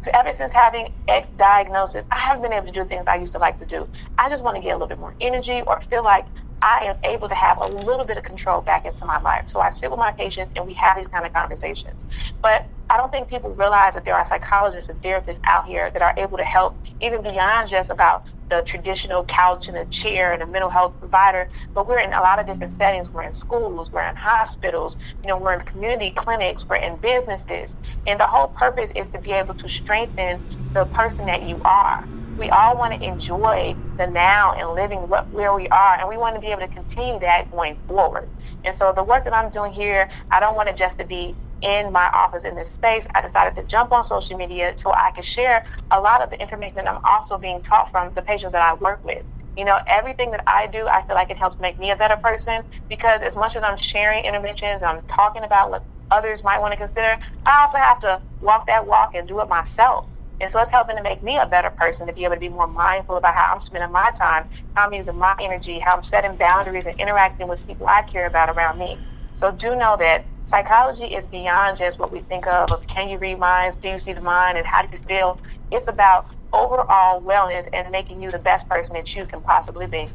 [0.00, 3.34] So ever since having a diagnosis, I haven't been able to do things I used
[3.34, 3.88] to like to do.
[4.18, 6.26] I just want to get a little bit more energy or feel like
[6.62, 9.44] I am able to have a little bit of control back into my life.
[9.46, 12.06] So I sit with my patients and we have these kind of conversations.
[12.42, 16.02] But I don't think people realize that there are psychologists and therapists out here that
[16.02, 20.42] are able to help even beyond just about the traditional couch and a chair and
[20.42, 23.12] a mental health provider, but we're in a lot of different settings.
[23.12, 27.76] We're in schools, we're in hospitals, you know, we're in community clinics, we're in businesses.
[28.06, 30.40] And the whole purpose is to be able to strengthen
[30.74, 32.08] the person that you are.
[32.38, 36.34] We all want to enjoy the now and living where we are, and we want
[36.34, 38.28] to be able to continue that going forward.
[38.64, 41.36] And so the work that I'm doing here, I don't want it just to be
[41.62, 45.12] in my office in this space, I decided to jump on social media so I
[45.14, 48.52] could share a lot of the information that I'm also being taught from the patients
[48.52, 49.24] that I work with.
[49.56, 52.16] You know, everything that I do, I feel like it helps make me a better
[52.16, 56.72] person because as much as I'm sharing interventions, I'm talking about what others might want
[56.72, 57.16] to consider,
[57.46, 60.06] I also have to walk that walk and do it myself.
[60.42, 62.48] And so it's helping to make me a better person to be able to be
[62.48, 66.02] more mindful about how I'm spending my time, how I'm using my energy, how I'm
[66.02, 68.98] setting boundaries and interacting with people I care about around me.
[69.34, 73.18] So do know that psychology is beyond just what we think of of can you
[73.18, 75.38] read minds, do you see the mind, and how do you feel.
[75.70, 80.08] It's about overall wellness and making you the best person that you can possibly be.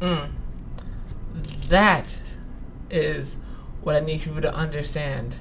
[0.00, 0.30] Mm.
[1.68, 2.18] That
[2.90, 3.36] is
[3.82, 5.40] what I need people to understand.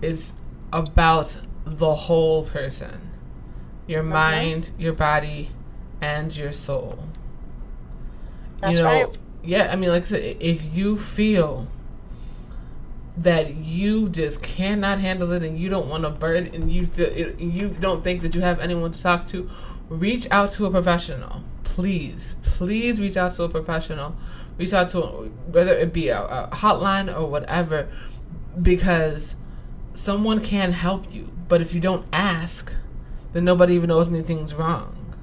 [0.00, 0.32] It's
[0.72, 3.10] about the whole person
[3.86, 4.08] your okay.
[4.08, 5.50] mind, your body,
[6.00, 6.98] and your soul.
[8.60, 9.18] That's you know, right.
[9.42, 11.68] Yeah, I mean, like I said, if you feel
[13.16, 17.06] that you just cannot handle it and you don't want to burden and you feel
[17.06, 19.48] it, you don't think that you have anyone to talk to
[19.88, 24.16] reach out to a professional please please reach out to a professional
[24.58, 25.00] reach out to
[25.52, 27.86] whether it be a, a hotline or whatever
[28.60, 29.36] because
[29.94, 32.72] someone can help you but if you don't ask
[33.32, 35.14] then nobody even knows anything's wrong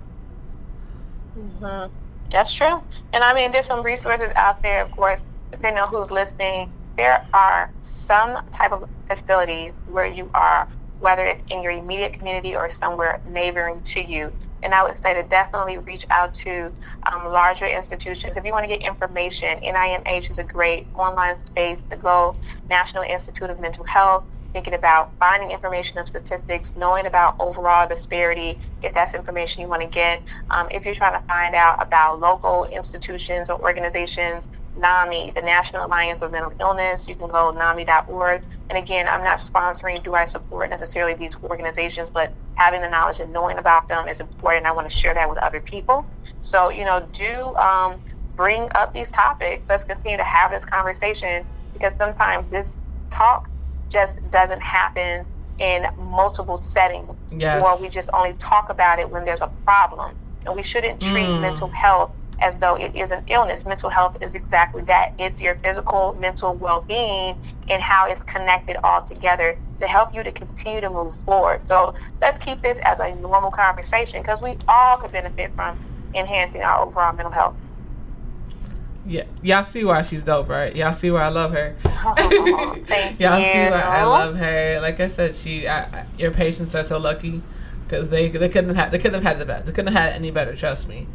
[1.38, 1.94] mm-hmm.
[2.30, 2.82] that's true
[3.14, 7.26] and i mean there's some resources out there of course depending on who's listening there
[7.34, 10.68] are some type of facilities where you are,
[11.00, 14.32] whether it's in your immediate community or somewhere neighboring to you.
[14.64, 16.72] And I would say to definitely reach out to
[17.12, 18.38] um, larger institutions.
[18.38, 22.36] If you want to get information, NIMH is a great online space to go.
[22.70, 28.58] National Institute of Mental Health, thinking about finding information of statistics, knowing about overall disparity,
[28.82, 30.22] if that's information you want to get.
[30.50, 35.86] Um, if you're trying to find out about local institutions or organizations NAMI, the National
[35.86, 37.10] Alliance of Mental Illness.
[37.10, 38.42] You can go NAMI.org.
[38.70, 43.20] And again, I'm not sponsoring, do I support necessarily these organizations, but having the knowledge
[43.20, 44.66] and knowing about them is important.
[44.66, 46.06] I want to share that with other people.
[46.42, 48.00] So, you know, do um,
[48.36, 49.64] bring up these topics.
[49.68, 52.78] Let's continue to have this conversation because sometimes this
[53.10, 53.50] talk
[53.92, 55.26] just doesn't happen
[55.60, 57.16] in multiple settings.
[57.30, 57.64] Yes.
[57.64, 60.16] Or we just only talk about it when there's a problem.
[60.46, 61.42] And we shouldn't treat mm.
[61.42, 63.66] mental health as though it is an illness.
[63.66, 65.14] Mental health is exactly that.
[65.20, 67.36] It's your physical, mental well being
[67.70, 71.68] and how it's connected all together to help you to continue to move forward.
[71.68, 75.78] So let's keep this as a normal conversation because we all could benefit from
[76.16, 77.56] enhancing our overall mental health.
[79.06, 80.76] Yeah, y'all see why she's dope, right?
[80.76, 81.76] Y'all see why I love her.
[82.04, 82.76] Oh,
[83.20, 83.46] Y'all you.
[83.46, 84.80] see why I love her.
[84.82, 87.44] Like I said, she, I, I, your patients are so lucky
[87.84, 89.68] because they they couldn't have they couldn't have had the best.
[89.68, 90.56] They couldn't have had any better.
[90.56, 91.08] Trust me.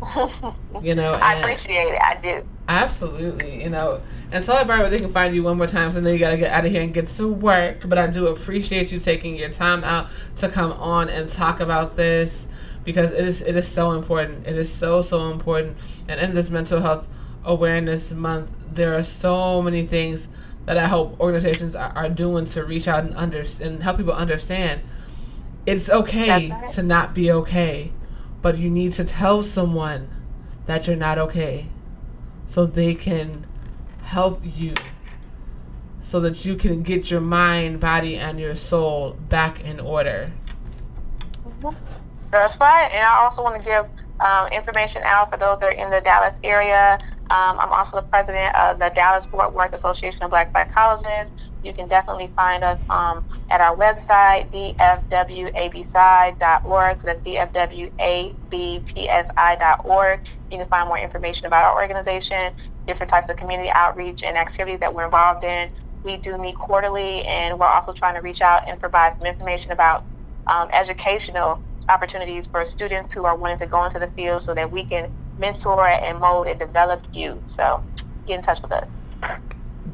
[0.80, 2.00] You know, I appreciate it.
[2.00, 2.44] I do.
[2.66, 4.00] Absolutely, you know,
[4.32, 5.92] and tell everybody where they can find you one more time.
[5.92, 7.88] So then you gotta get out of here and get to work.
[7.88, 11.96] But I do appreciate you taking your time out to come on and talk about
[11.96, 12.48] this
[12.84, 14.46] because it is it is so important.
[14.46, 15.76] It is so so important.
[16.08, 17.08] And in this mental health
[17.44, 20.28] awareness month, there are so many things
[20.64, 24.12] that I hope organizations are, are doing to reach out and under and help people
[24.12, 24.82] understand.
[25.66, 26.70] It's okay right.
[26.70, 27.92] to not be okay,
[28.40, 30.08] but you need to tell someone
[30.66, 31.66] that you're not okay
[32.46, 33.46] so they can
[34.02, 34.74] help you
[36.02, 40.32] so that you can get your mind, body, and your soul back in order.
[42.32, 42.88] That's right.
[42.94, 43.90] And I also want to give
[44.20, 46.98] um, information out for those that are in the Dallas area.
[47.30, 51.50] Um, I'm also the president of the Dallas Fort Worth Association of Black Psychologists.
[51.62, 57.00] You can definitely find us um, at our website, dfwabpsi.org.
[57.00, 60.20] So that's dfwabpsi.org.
[60.50, 62.52] You can find more information about our organization,
[62.86, 65.68] different types of community outreach and activities that we're involved in.
[66.02, 69.72] We do meet quarterly, and we're also trying to reach out and provide some information
[69.72, 70.06] about
[70.46, 74.70] um, educational opportunities for students who are wanting to go into the field so that
[74.70, 77.42] we can mentor and mold and develop you.
[77.46, 77.82] So
[78.26, 78.88] get in touch with us.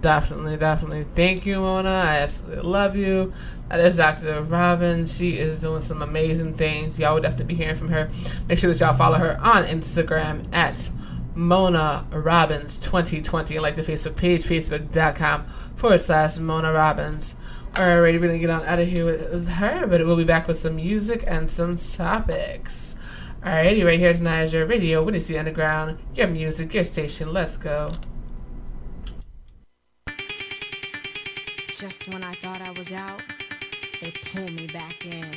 [0.01, 1.07] Definitely, definitely.
[1.15, 1.91] Thank you, Mona.
[1.91, 3.33] I absolutely love you.
[3.69, 4.43] That is Dr.
[4.43, 5.07] Robin.
[5.07, 6.99] She is doing some amazing things.
[6.99, 8.09] Y'all would to be hearing from her.
[8.49, 10.91] Make sure that y'all follow her on Instagram at
[11.35, 15.47] Mona Robbins 2020 and like the Facebook page, facebook.com
[15.77, 17.37] forward slash Mona Robbins.
[17.77, 20.59] Alright, we're gonna get on out of here with her, but we'll be back with
[20.59, 22.97] some music and some topics.
[23.43, 27.33] Alrighty, right here's Niger Radio, Winnie C Underground, your music, your station.
[27.33, 27.93] Let's go.
[31.69, 33.23] Just when I thought I was out,
[34.01, 35.35] they pull me back in.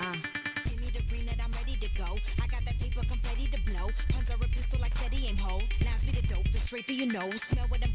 [0.00, 0.16] Uh.
[0.64, 2.16] Give me the green that I'm ready to go.
[2.42, 3.90] I got that paper confetti to blow.
[4.10, 5.62] Puns are a pistol like steady aim hold.
[5.84, 7.40] Lines be the dope, straight through your nose.
[7.42, 7.91] Smell what I'm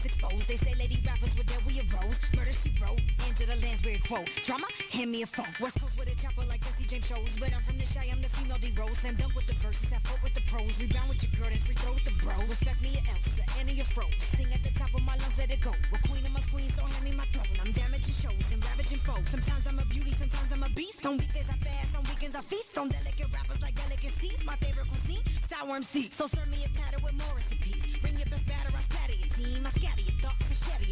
[0.00, 0.48] is exposed.
[0.48, 2.16] They say lady rappers were there we arose.
[2.36, 4.28] Murder she wrote, Angela Lansbury quote.
[4.44, 5.52] Drama, hand me a phone.
[5.60, 7.36] West Coast with a chopper like Jesse James shows.
[7.38, 8.98] But I'm from the shy, I'm the female D-Rose.
[8.98, 10.80] Slam dunk with the verses, have foot with the pros.
[10.80, 12.34] Rebound with your girl, then free throw with the bro.
[12.48, 14.16] Respect me, your Elsa, Anna, your froze.
[14.16, 15.72] Sing at the top of my lungs, let it go.
[15.92, 17.50] We're queen amongst queens, so hand me my throne.
[17.60, 19.30] I'm damaging shows and ravaging folks.
[19.30, 21.04] Sometimes I'm a beauty, sometimes I'm a beast.
[21.04, 22.76] On weekdays I fast, on weekends I feast.
[22.78, 24.38] On delicate rappers like delicacies.
[24.46, 26.08] My favorite cuisine, sour MC.
[26.10, 27.69] So serve me a platter with more recipes.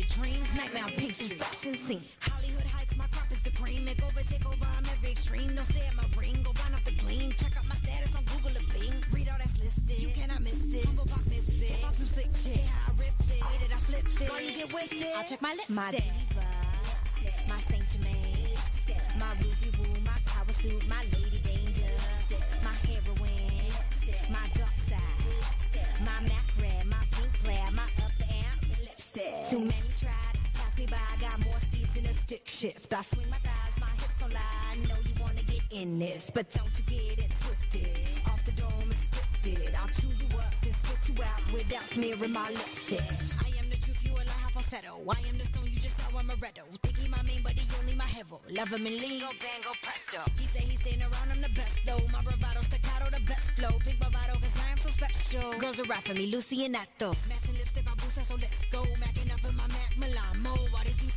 [0.08, 0.48] Dreams.
[0.56, 2.04] Nightmare on pastry, inception scene.
[2.20, 3.84] Hollywood heights, my crop is the cream.
[3.84, 5.54] Make over, take over, I'm every extreme.
[5.54, 7.32] Don't stay at my ring, go run up the gleam.
[7.36, 8.96] Check out my status on Google or Bing.
[9.12, 9.98] Read all that's listed.
[9.98, 10.84] You cannot miss this.
[10.84, 11.76] Humble pop misfit.
[11.76, 13.40] If I'm too slick, shit, how I ripped it.
[13.44, 14.28] Way that I flipped it.
[14.28, 15.12] Why you get with it?
[15.16, 15.68] I'll check my lip.
[15.68, 16.46] My diva,
[17.48, 18.56] my Saint Germain,
[19.18, 21.92] my ruby woo, my power suit, my lady danger,
[22.64, 23.74] my heroine,
[24.30, 25.48] my dark side,
[26.04, 29.34] my Mac red, my pink plaid, my upper amp, lipstick.
[29.50, 29.87] Too many
[32.28, 32.92] stick shift.
[32.92, 34.60] I swing my thighs, my hips don't lie.
[34.68, 37.88] I know you wanna get in this, but don't you get it twisted.
[38.28, 39.72] Off the dome is scripted.
[39.80, 43.00] I'll chew you up and spit you out without smearing my lipstick.
[43.40, 45.00] I am the truth, you a lie, falsetto.
[45.08, 46.68] I am the stone, you just saw amaretto.
[46.84, 48.44] Think he my main, but he only my hevel.
[48.52, 50.20] Love him and lean, go bang, go presto.
[50.36, 52.04] He say he's staying around, I'm the best though.
[52.12, 53.72] My bravado, staccato, the best flow.
[53.80, 55.56] Pink bravado, cause I am so special.
[55.56, 57.16] Girls are rap me, Lucy and Nato.
[57.24, 58.84] Matching lipstick on Busa, so let's go.
[59.00, 60.52] Macking up in my Mac Milan Mo.
[60.76, 61.07] All these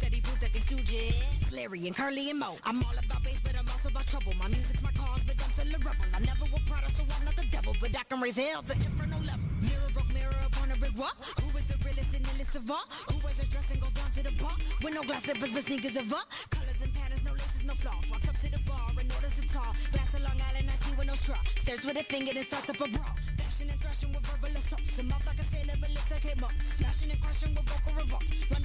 [0.92, 2.60] Larry and Curly and Mo.
[2.66, 4.34] I'm all about bass, but I'm also about trouble.
[4.36, 6.04] My music's my cause, but I'm still a rebel.
[6.12, 8.76] I never will Prada, so I'm not the devil, but I can raise hell to
[8.76, 9.48] inferno level.
[9.64, 11.16] Mirror broke mirror upon a brick wall.
[11.40, 12.84] Who is the realest and illest of all?
[13.08, 14.52] Who wears a dress and goes down to the bar?
[14.84, 16.28] With no glass slippers, but sneakers of all.
[16.52, 18.04] Colors and patterns, no laces, no flaws.
[18.12, 19.72] Walks up to the bar and orders a tall.
[19.96, 21.40] Glass of Long Island, I see with no straw.
[21.64, 23.16] Stares with a finger, then starts up a brawl.
[23.40, 25.00] Bashing and thrashing with verbal assaults.
[25.00, 26.52] And mouth like a sailor, but lips like him up.
[26.76, 28.28] Smashing and crashing with vocal revolt.
[28.52, 28.61] Run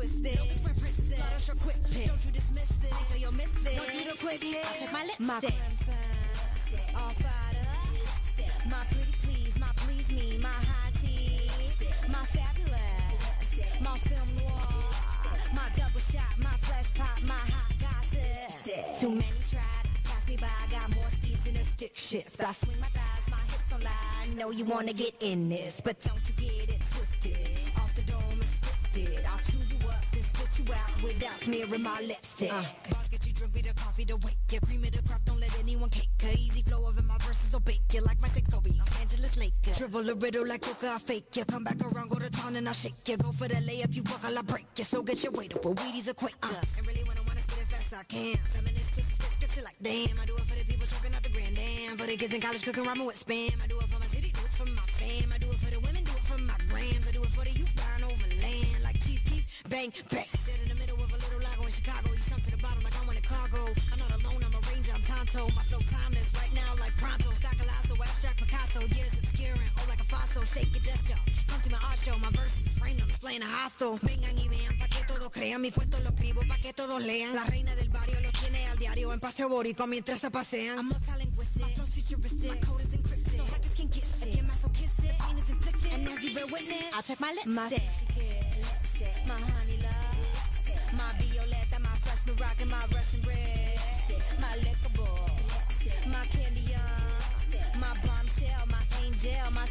[0.00, 0.20] this.
[0.20, 0.36] Way that I twist it.
[0.36, 1.18] Don't be spread princess.
[1.20, 2.06] Slaughter your quick pick.
[2.08, 2.92] Don't you dismiss this.
[2.92, 3.76] Until you miss this.
[3.76, 4.64] Don't you the quick hit.
[4.64, 5.26] I'll check my lipstick.
[5.26, 6.00] My crimson.
[6.96, 7.70] All fired up.
[8.68, 11.50] My pretty please, my please me, my high tea.
[12.08, 13.80] My fabulous.
[13.80, 14.90] My film noir.
[15.54, 19.00] My double shot, my flesh pop, my hot gossip.
[19.00, 20.46] Too many tried pass me by.
[20.46, 22.40] I got more speeds than a stick shift.
[22.40, 23.90] I swing my thighs, my hips don't lie.
[24.22, 26.79] I know you wanna get in this, but don't you get it
[30.66, 32.52] you out without smearing my lipstick.
[32.52, 34.60] Uh, boss, get you drink me the coffee to wake you.
[34.60, 36.08] Cream of the crop, don't let anyone cake.
[36.24, 38.70] A easy flow of it, my verses will bake you like my six Kobe.
[38.76, 39.74] Los Angeles Laker.
[39.78, 41.44] Dribble a riddle like Coca, I fake ya.
[41.44, 43.16] Come back around, go to town and I shake ya.
[43.16, 44.84] Go for the layup, you walk, I'll break ya.
[44.84, 46.34] So get your weight up, with Wheaties a quick.
[46.42, 48.36] Uh, and really when I wanna spit it fast, I can.
[48.36, 50.18] Feminist twist, spit scripture like damn.
[50.20, 51.96] I do it for the people trapping out the grand damn.
[51.96, 53.56] For the kids in college cooking ramen with spam.
[53.62, 55.32] I do it for my city, do it for my fam.
[55.32, 57.08] I do it for the women, do it for my grams.
[57.08, 58.84] I do it for the youth dying over land.
[58.84, 60.49] Like Chief Keef, bang, bang.
[61.80, 62.12] Chicago.
[62.12, 63.62] You to the bottom like I want a cargo.
[63.88, 65.48] I'm not alone, I'm a ranger, I'm Tonto.
[65.56, 67.32] My flow timeless right now like pronto.
[67.32, 68.80] Stock Colasso, abstract Picasso.
[68.92, 70.44] Years obscuring, oh like a fossil.
[70.44, 71.24] Shake your dust up.
[71.48, 73.96] Come to my art show, my verses frame them, displaying a hostel.
[74.04, 75.60] Vengan y vean pa' que todos crean.
[75.64, 77.34] Mi cuento lo escribo pa' que todos lean.
[77.34, 80.76] La reina del barrio lo tiene al diario en paseo boricua mientras se pasean.
[80.78, 82.50] I'm multilinguistic, my flow's futuristic.
[82.52, 84.28] My code is encrypted, so hackers can get shit.
[84.28, 85.92] I get masochistic, pain is inflicted.
[85.96, 87.56] And as you bear witness, I'll check my lipstick.
[87.56, 89.40] My lipstick, my
[92.66, 93.20] my Russian.
[94.40, 94.54] My
[96.10, 97.80] my candy young.
[97.80, 99.66] My bombshell, my angel, my.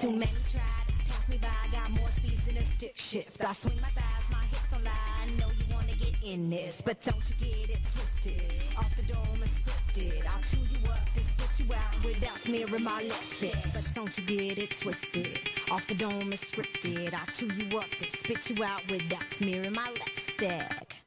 [0.00, 1.48] Too many tried, pass me by.
[1.72, 3.42] Got more speeds than a stick shift.
[3.42, 4.92] I swing my thighs, my hips don't lie.
[4.92, 8.52] I know you wanna get in this, but don't you get it twisted.
[8.78, 10.26] Off the dome is scripted.
[10.26, 13.56] I'll chew you up and spit you out without smearing my lipstick.
[13.72, 15.40] But don't you get it twisted.
[15.70, 17.14] Off the dome is scripted.
[17.14, 21.05] I'll chew you up and spit you out without smearing my lipstick.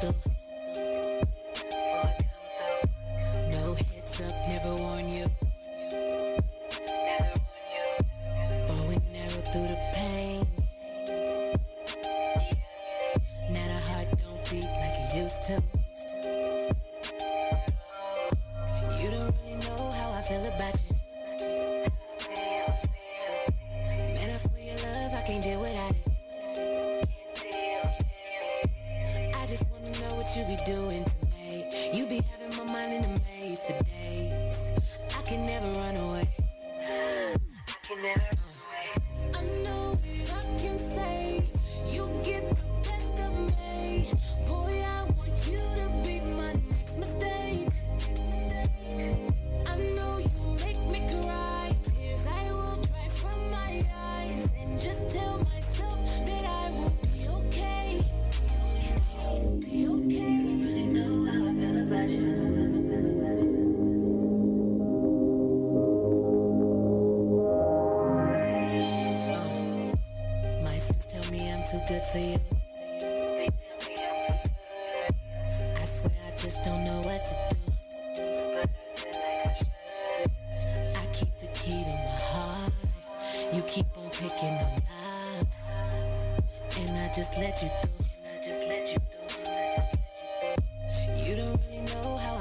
[0.00, 0.27] For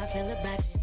[0.07, 0.76] feel about you.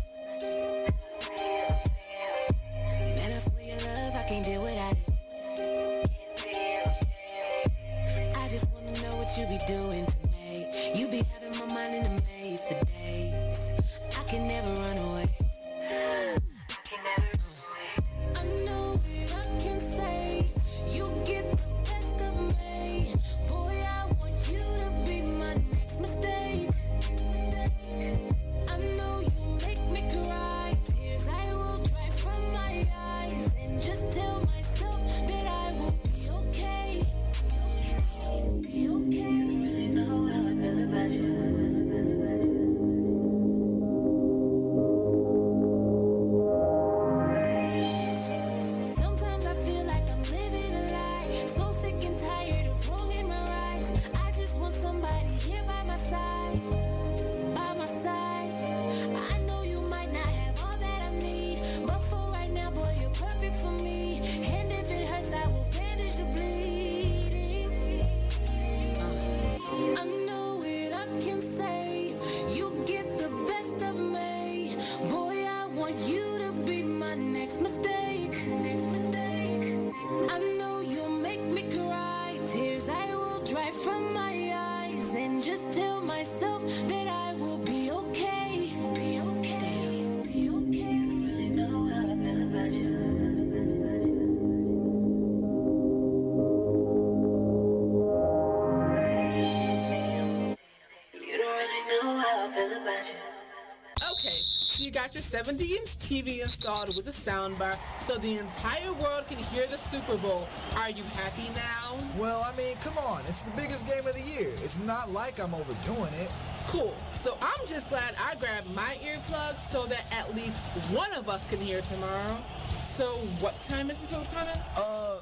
[105.15, 109.79] Got your 70-inch TV installed with a soundbar so the entire world can hear the
[109.79, 110.49] Super Bowl.
[110.77, 111.99] Are you happy now?
[112.19, 113.21] Well, I mean, come on.
[113.29, 114.51] It's the biggest game of the year.
[114.65, 116.33] It's not like I'm overdoing it.
[116.67, 116.95] Cool.
[117.07, 120.57] So I'm just glad I grabbed my earplugs so that at least
[120.93, 122.37] one of us can hear tomorrow.
[122.79, 123.05] So
[123.41, 124.61] what time is the food coming?
[124.77, 125.17] Uh,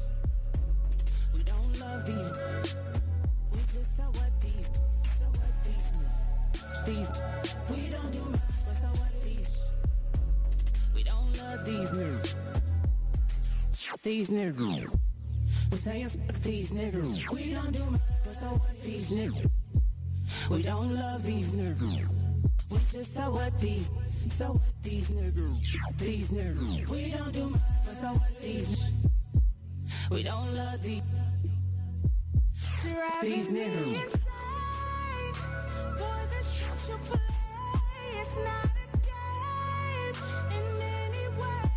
[1.34, 2.34] We don't love these.
[3.54, 5.92] We just so what these, so what these,
[6.86, 7.24] these.
[7.72, 9.72] We don't do much, but so what these?
[10.94, 12.36] We don't love these niggas.
[14.04, 15.00] These niggas.
[15.72, 17.30] We saying fuck these niggas.
[17.30, 19.50] We don't do much, but so what these niggas?
[20.50, 22.19] We don't love these niggas.
[22.72, 23.90] We just so what these,
[24.30, 26.88] so what these niggas, these niggas.
[26.88, 28.92] We don't do much, so what these.
[30.12, 31.02] We don't love these,
[33.24, 34.12] these niggas.
[35.98, 37.20] Boy, the shit you play,
[38.22, 40.16] it's not a game
[40.56, 41.72] in any way.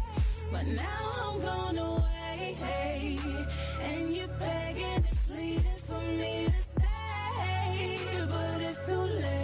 [0.52, 2.56] But now I'm gone away,
[3.82, 9.41] and you're begging and pleading for me to stay, but it's too late.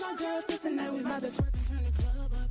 [0.00, 2.50] My girls, listen, now we about to twerk and turn the club up.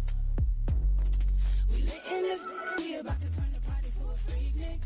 [1.69, 4.79] We lit in this, we about to turn the party to a freak nick.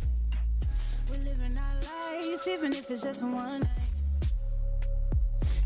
[1.10, 3.70] We're living our life, even if it's just for one night.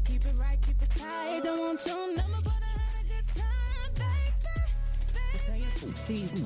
[0.05, 3.27] Keep it right, keep it tight, don't want your number, but I had a good
[3.35, 3.93] time,
[5.47, 5.63] baby.
[5.63, 5.91] baby.
[6.07, 6.40] These,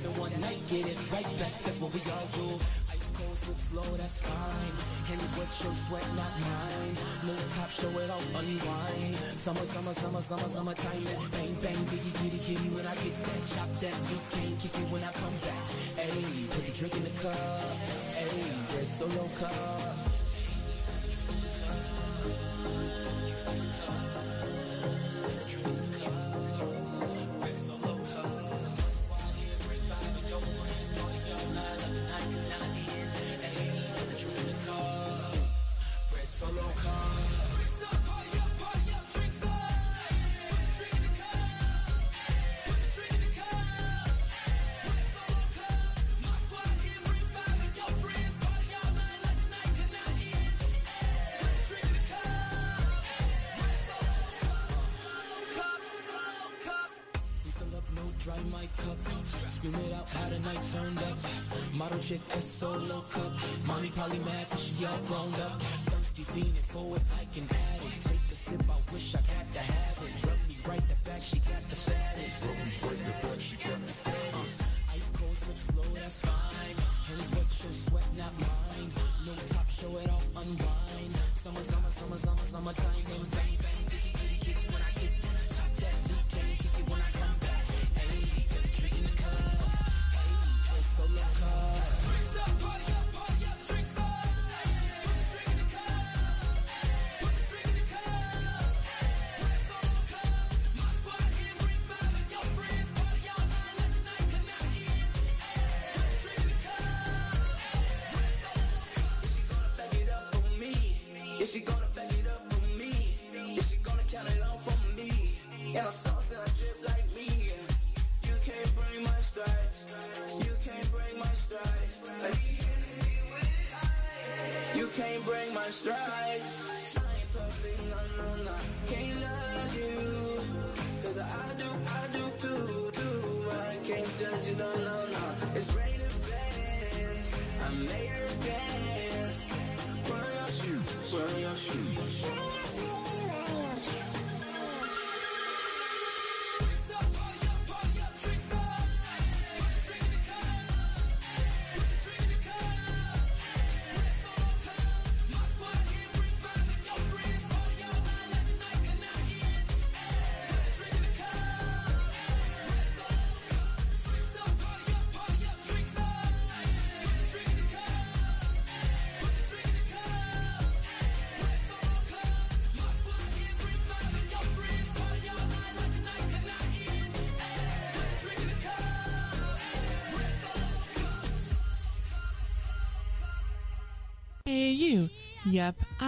[0.00, 1.52] It in one night, get it right back.
[1.64, 2.56] That's what we all do.
[2.88, 4.74] Ice cold, slip slow, that's fine.
[5.08, 6.94] Hands wet, your sweat, not mine.
[7.26, 9.16] No top, show it all, unwind.
[9.36, 10.74] Summer, summer, summer, summer, summer.
[10.74, 11.04] summertime.
[11.32, 12.68] Bang, bang, biggie, kitty, kitty.
[12.72, 15.64] When I get that, chop that, you can't kick it when I come back.
[16.00, 17.36] Ayy, put the drink in the cup.
[18.16, 20.19] Ayy, that's solo cup.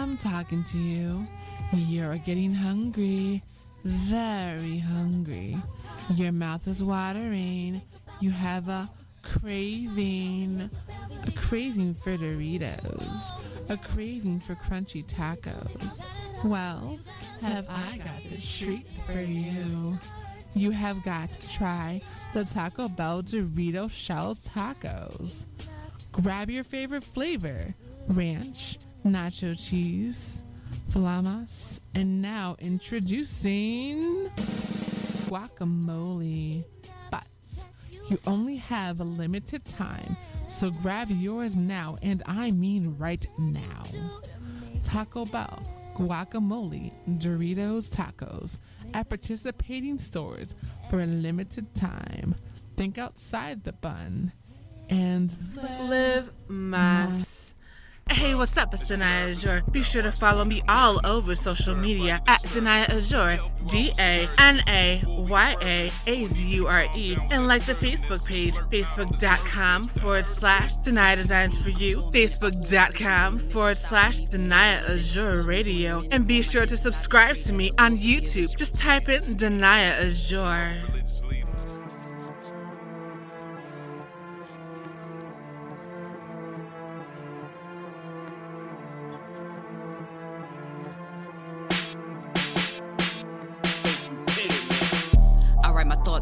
[0.02, 1.24] I'm talking to you.
[1.72, 3.40] You're getting hungry.
[3.84, 5.56] Very hungry.
[6.16, 7.80] Your mouth is watering.
[8.18, 8.90] You have a
[9.22, 10.68] craving.
[11.24, 13.30] A craving for Doritos.
[13.68, 16.02] A craving for crunchy tacos.
[16.42, 16.98] Well,
[17.40, 20.00] have I got this treat for you?
[20.54, 22.02] You have got to try
[22.34, 25.46] the Taco Bell Dorito Shell Tacos.
[26.10, 27.72] Grab your favorite flavor
[28.08, 30.42] ranch, nacho cheese,
[30.90, 34.30] flamas, and now introducing
[35.28, 36.64] guacamole.
[37.10, 37.26] But
[38.08, 40.16] you only have a limited time,
[40.48, 43.84] so grab yours now, and I mean right now.
[44.84, 45.62] Taco Bell
[45.94, 48.58] guacamole Doritos tacos
[48.94, 50.54] at participating stores
[50.90, 52.34] for a limited time.
[52.76, 54.32] Think outside the bun
[54.88, 55.36] and
[55.88, 57.41] live mass.
[58.10, 58.74] Hey, what's up?
[58.74, 59.62] It's Danaya Azure.
[59.72, 63.38] Be sure to follow me all over social media at Danaya Azure,
[63.68, 68.24] D A N A Y A A Z U R E, and like the Facebook
[68.26, 76.26] page, facebook.com forward slash Danaya Designs for You, facebook.com forward slash Danaya Azure Radio, and
[76.26, 78.54] be sure to subscribe to me on YouTube.
[78.56, 80.74] Just type in Danaya Azure.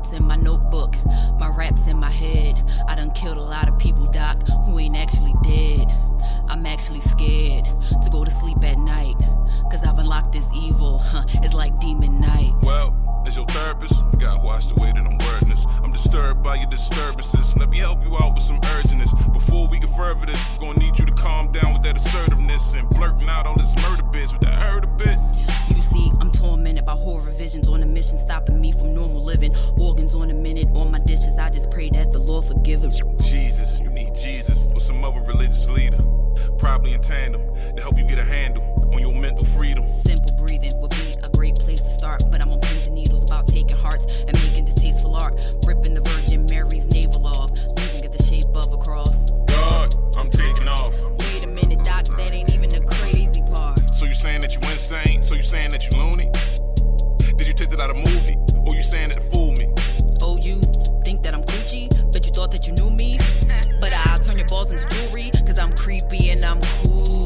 [0.01, 0.97] Thoughts in my notebook,
[1.39, 2.55] my raps in my head.
[2.89, 5.87] I done killed a lot of people, Doc, who ain't actually dead.
[6.49, 7.65] I'm actually scared
[8.03, 9.17] to go to sleep at night,
[9.71, 10.99] cause I've unlocked this evil.
[10.99, 12.53] Huh, it's like demon night.
[12.63, 12.97] Well,
[13.27, 15.21] as your therapist, you gotta watch the way that I'm.
[15.91, 17.57] I'm disturbed by your disturbances.
[17.57, 19.11] Let me help you out with some urgentness.
[19.33, 22.75] Before we get further this, we're gonna need you to calm down with that assertiveness
[22.75, 25.19] and blurting out all this murder bits with that hurt a bit.
[25.93, 29.55] See, I'm tormented by horror visions on a mission, stopping me from normal living.
[29.79, 31.39] Organs on a minute, on my dishes.
[31.39, 32.99] I just pray that the Lord forgive us.
[33.25, 35.99] Jesus, you need Jesus or some other religious leader.
[36.59, 37.43] Probably in tandem
[37.75, 38.63] to help you get a handle
[38.93, 39.87] on your mental freedom.
[39.89, 43.25] Simple breathing would be a great place to start, but I'm on pins and needles
[43.25, 45.45] about taking hearts and making distasteful art.
[45.67, 46.30] Ripping the Virgin
[54.11, 55.23] you saying that you insane?
[55.23, 56.29] So you saying that you loony?
[57.37, 58.37] Did you take that out of movie?
[58.67, 59.73] Or you saying that it fooled me?
[60.21, 60.61] Oh, you
[61.05, 61.89] think that I'm coochie?
[62.13, 63.21] Bet you thought that you knew me?
[63.81, 67.20] but I'll turn your balls into jewelry, cause I'm creepy and I'm cool.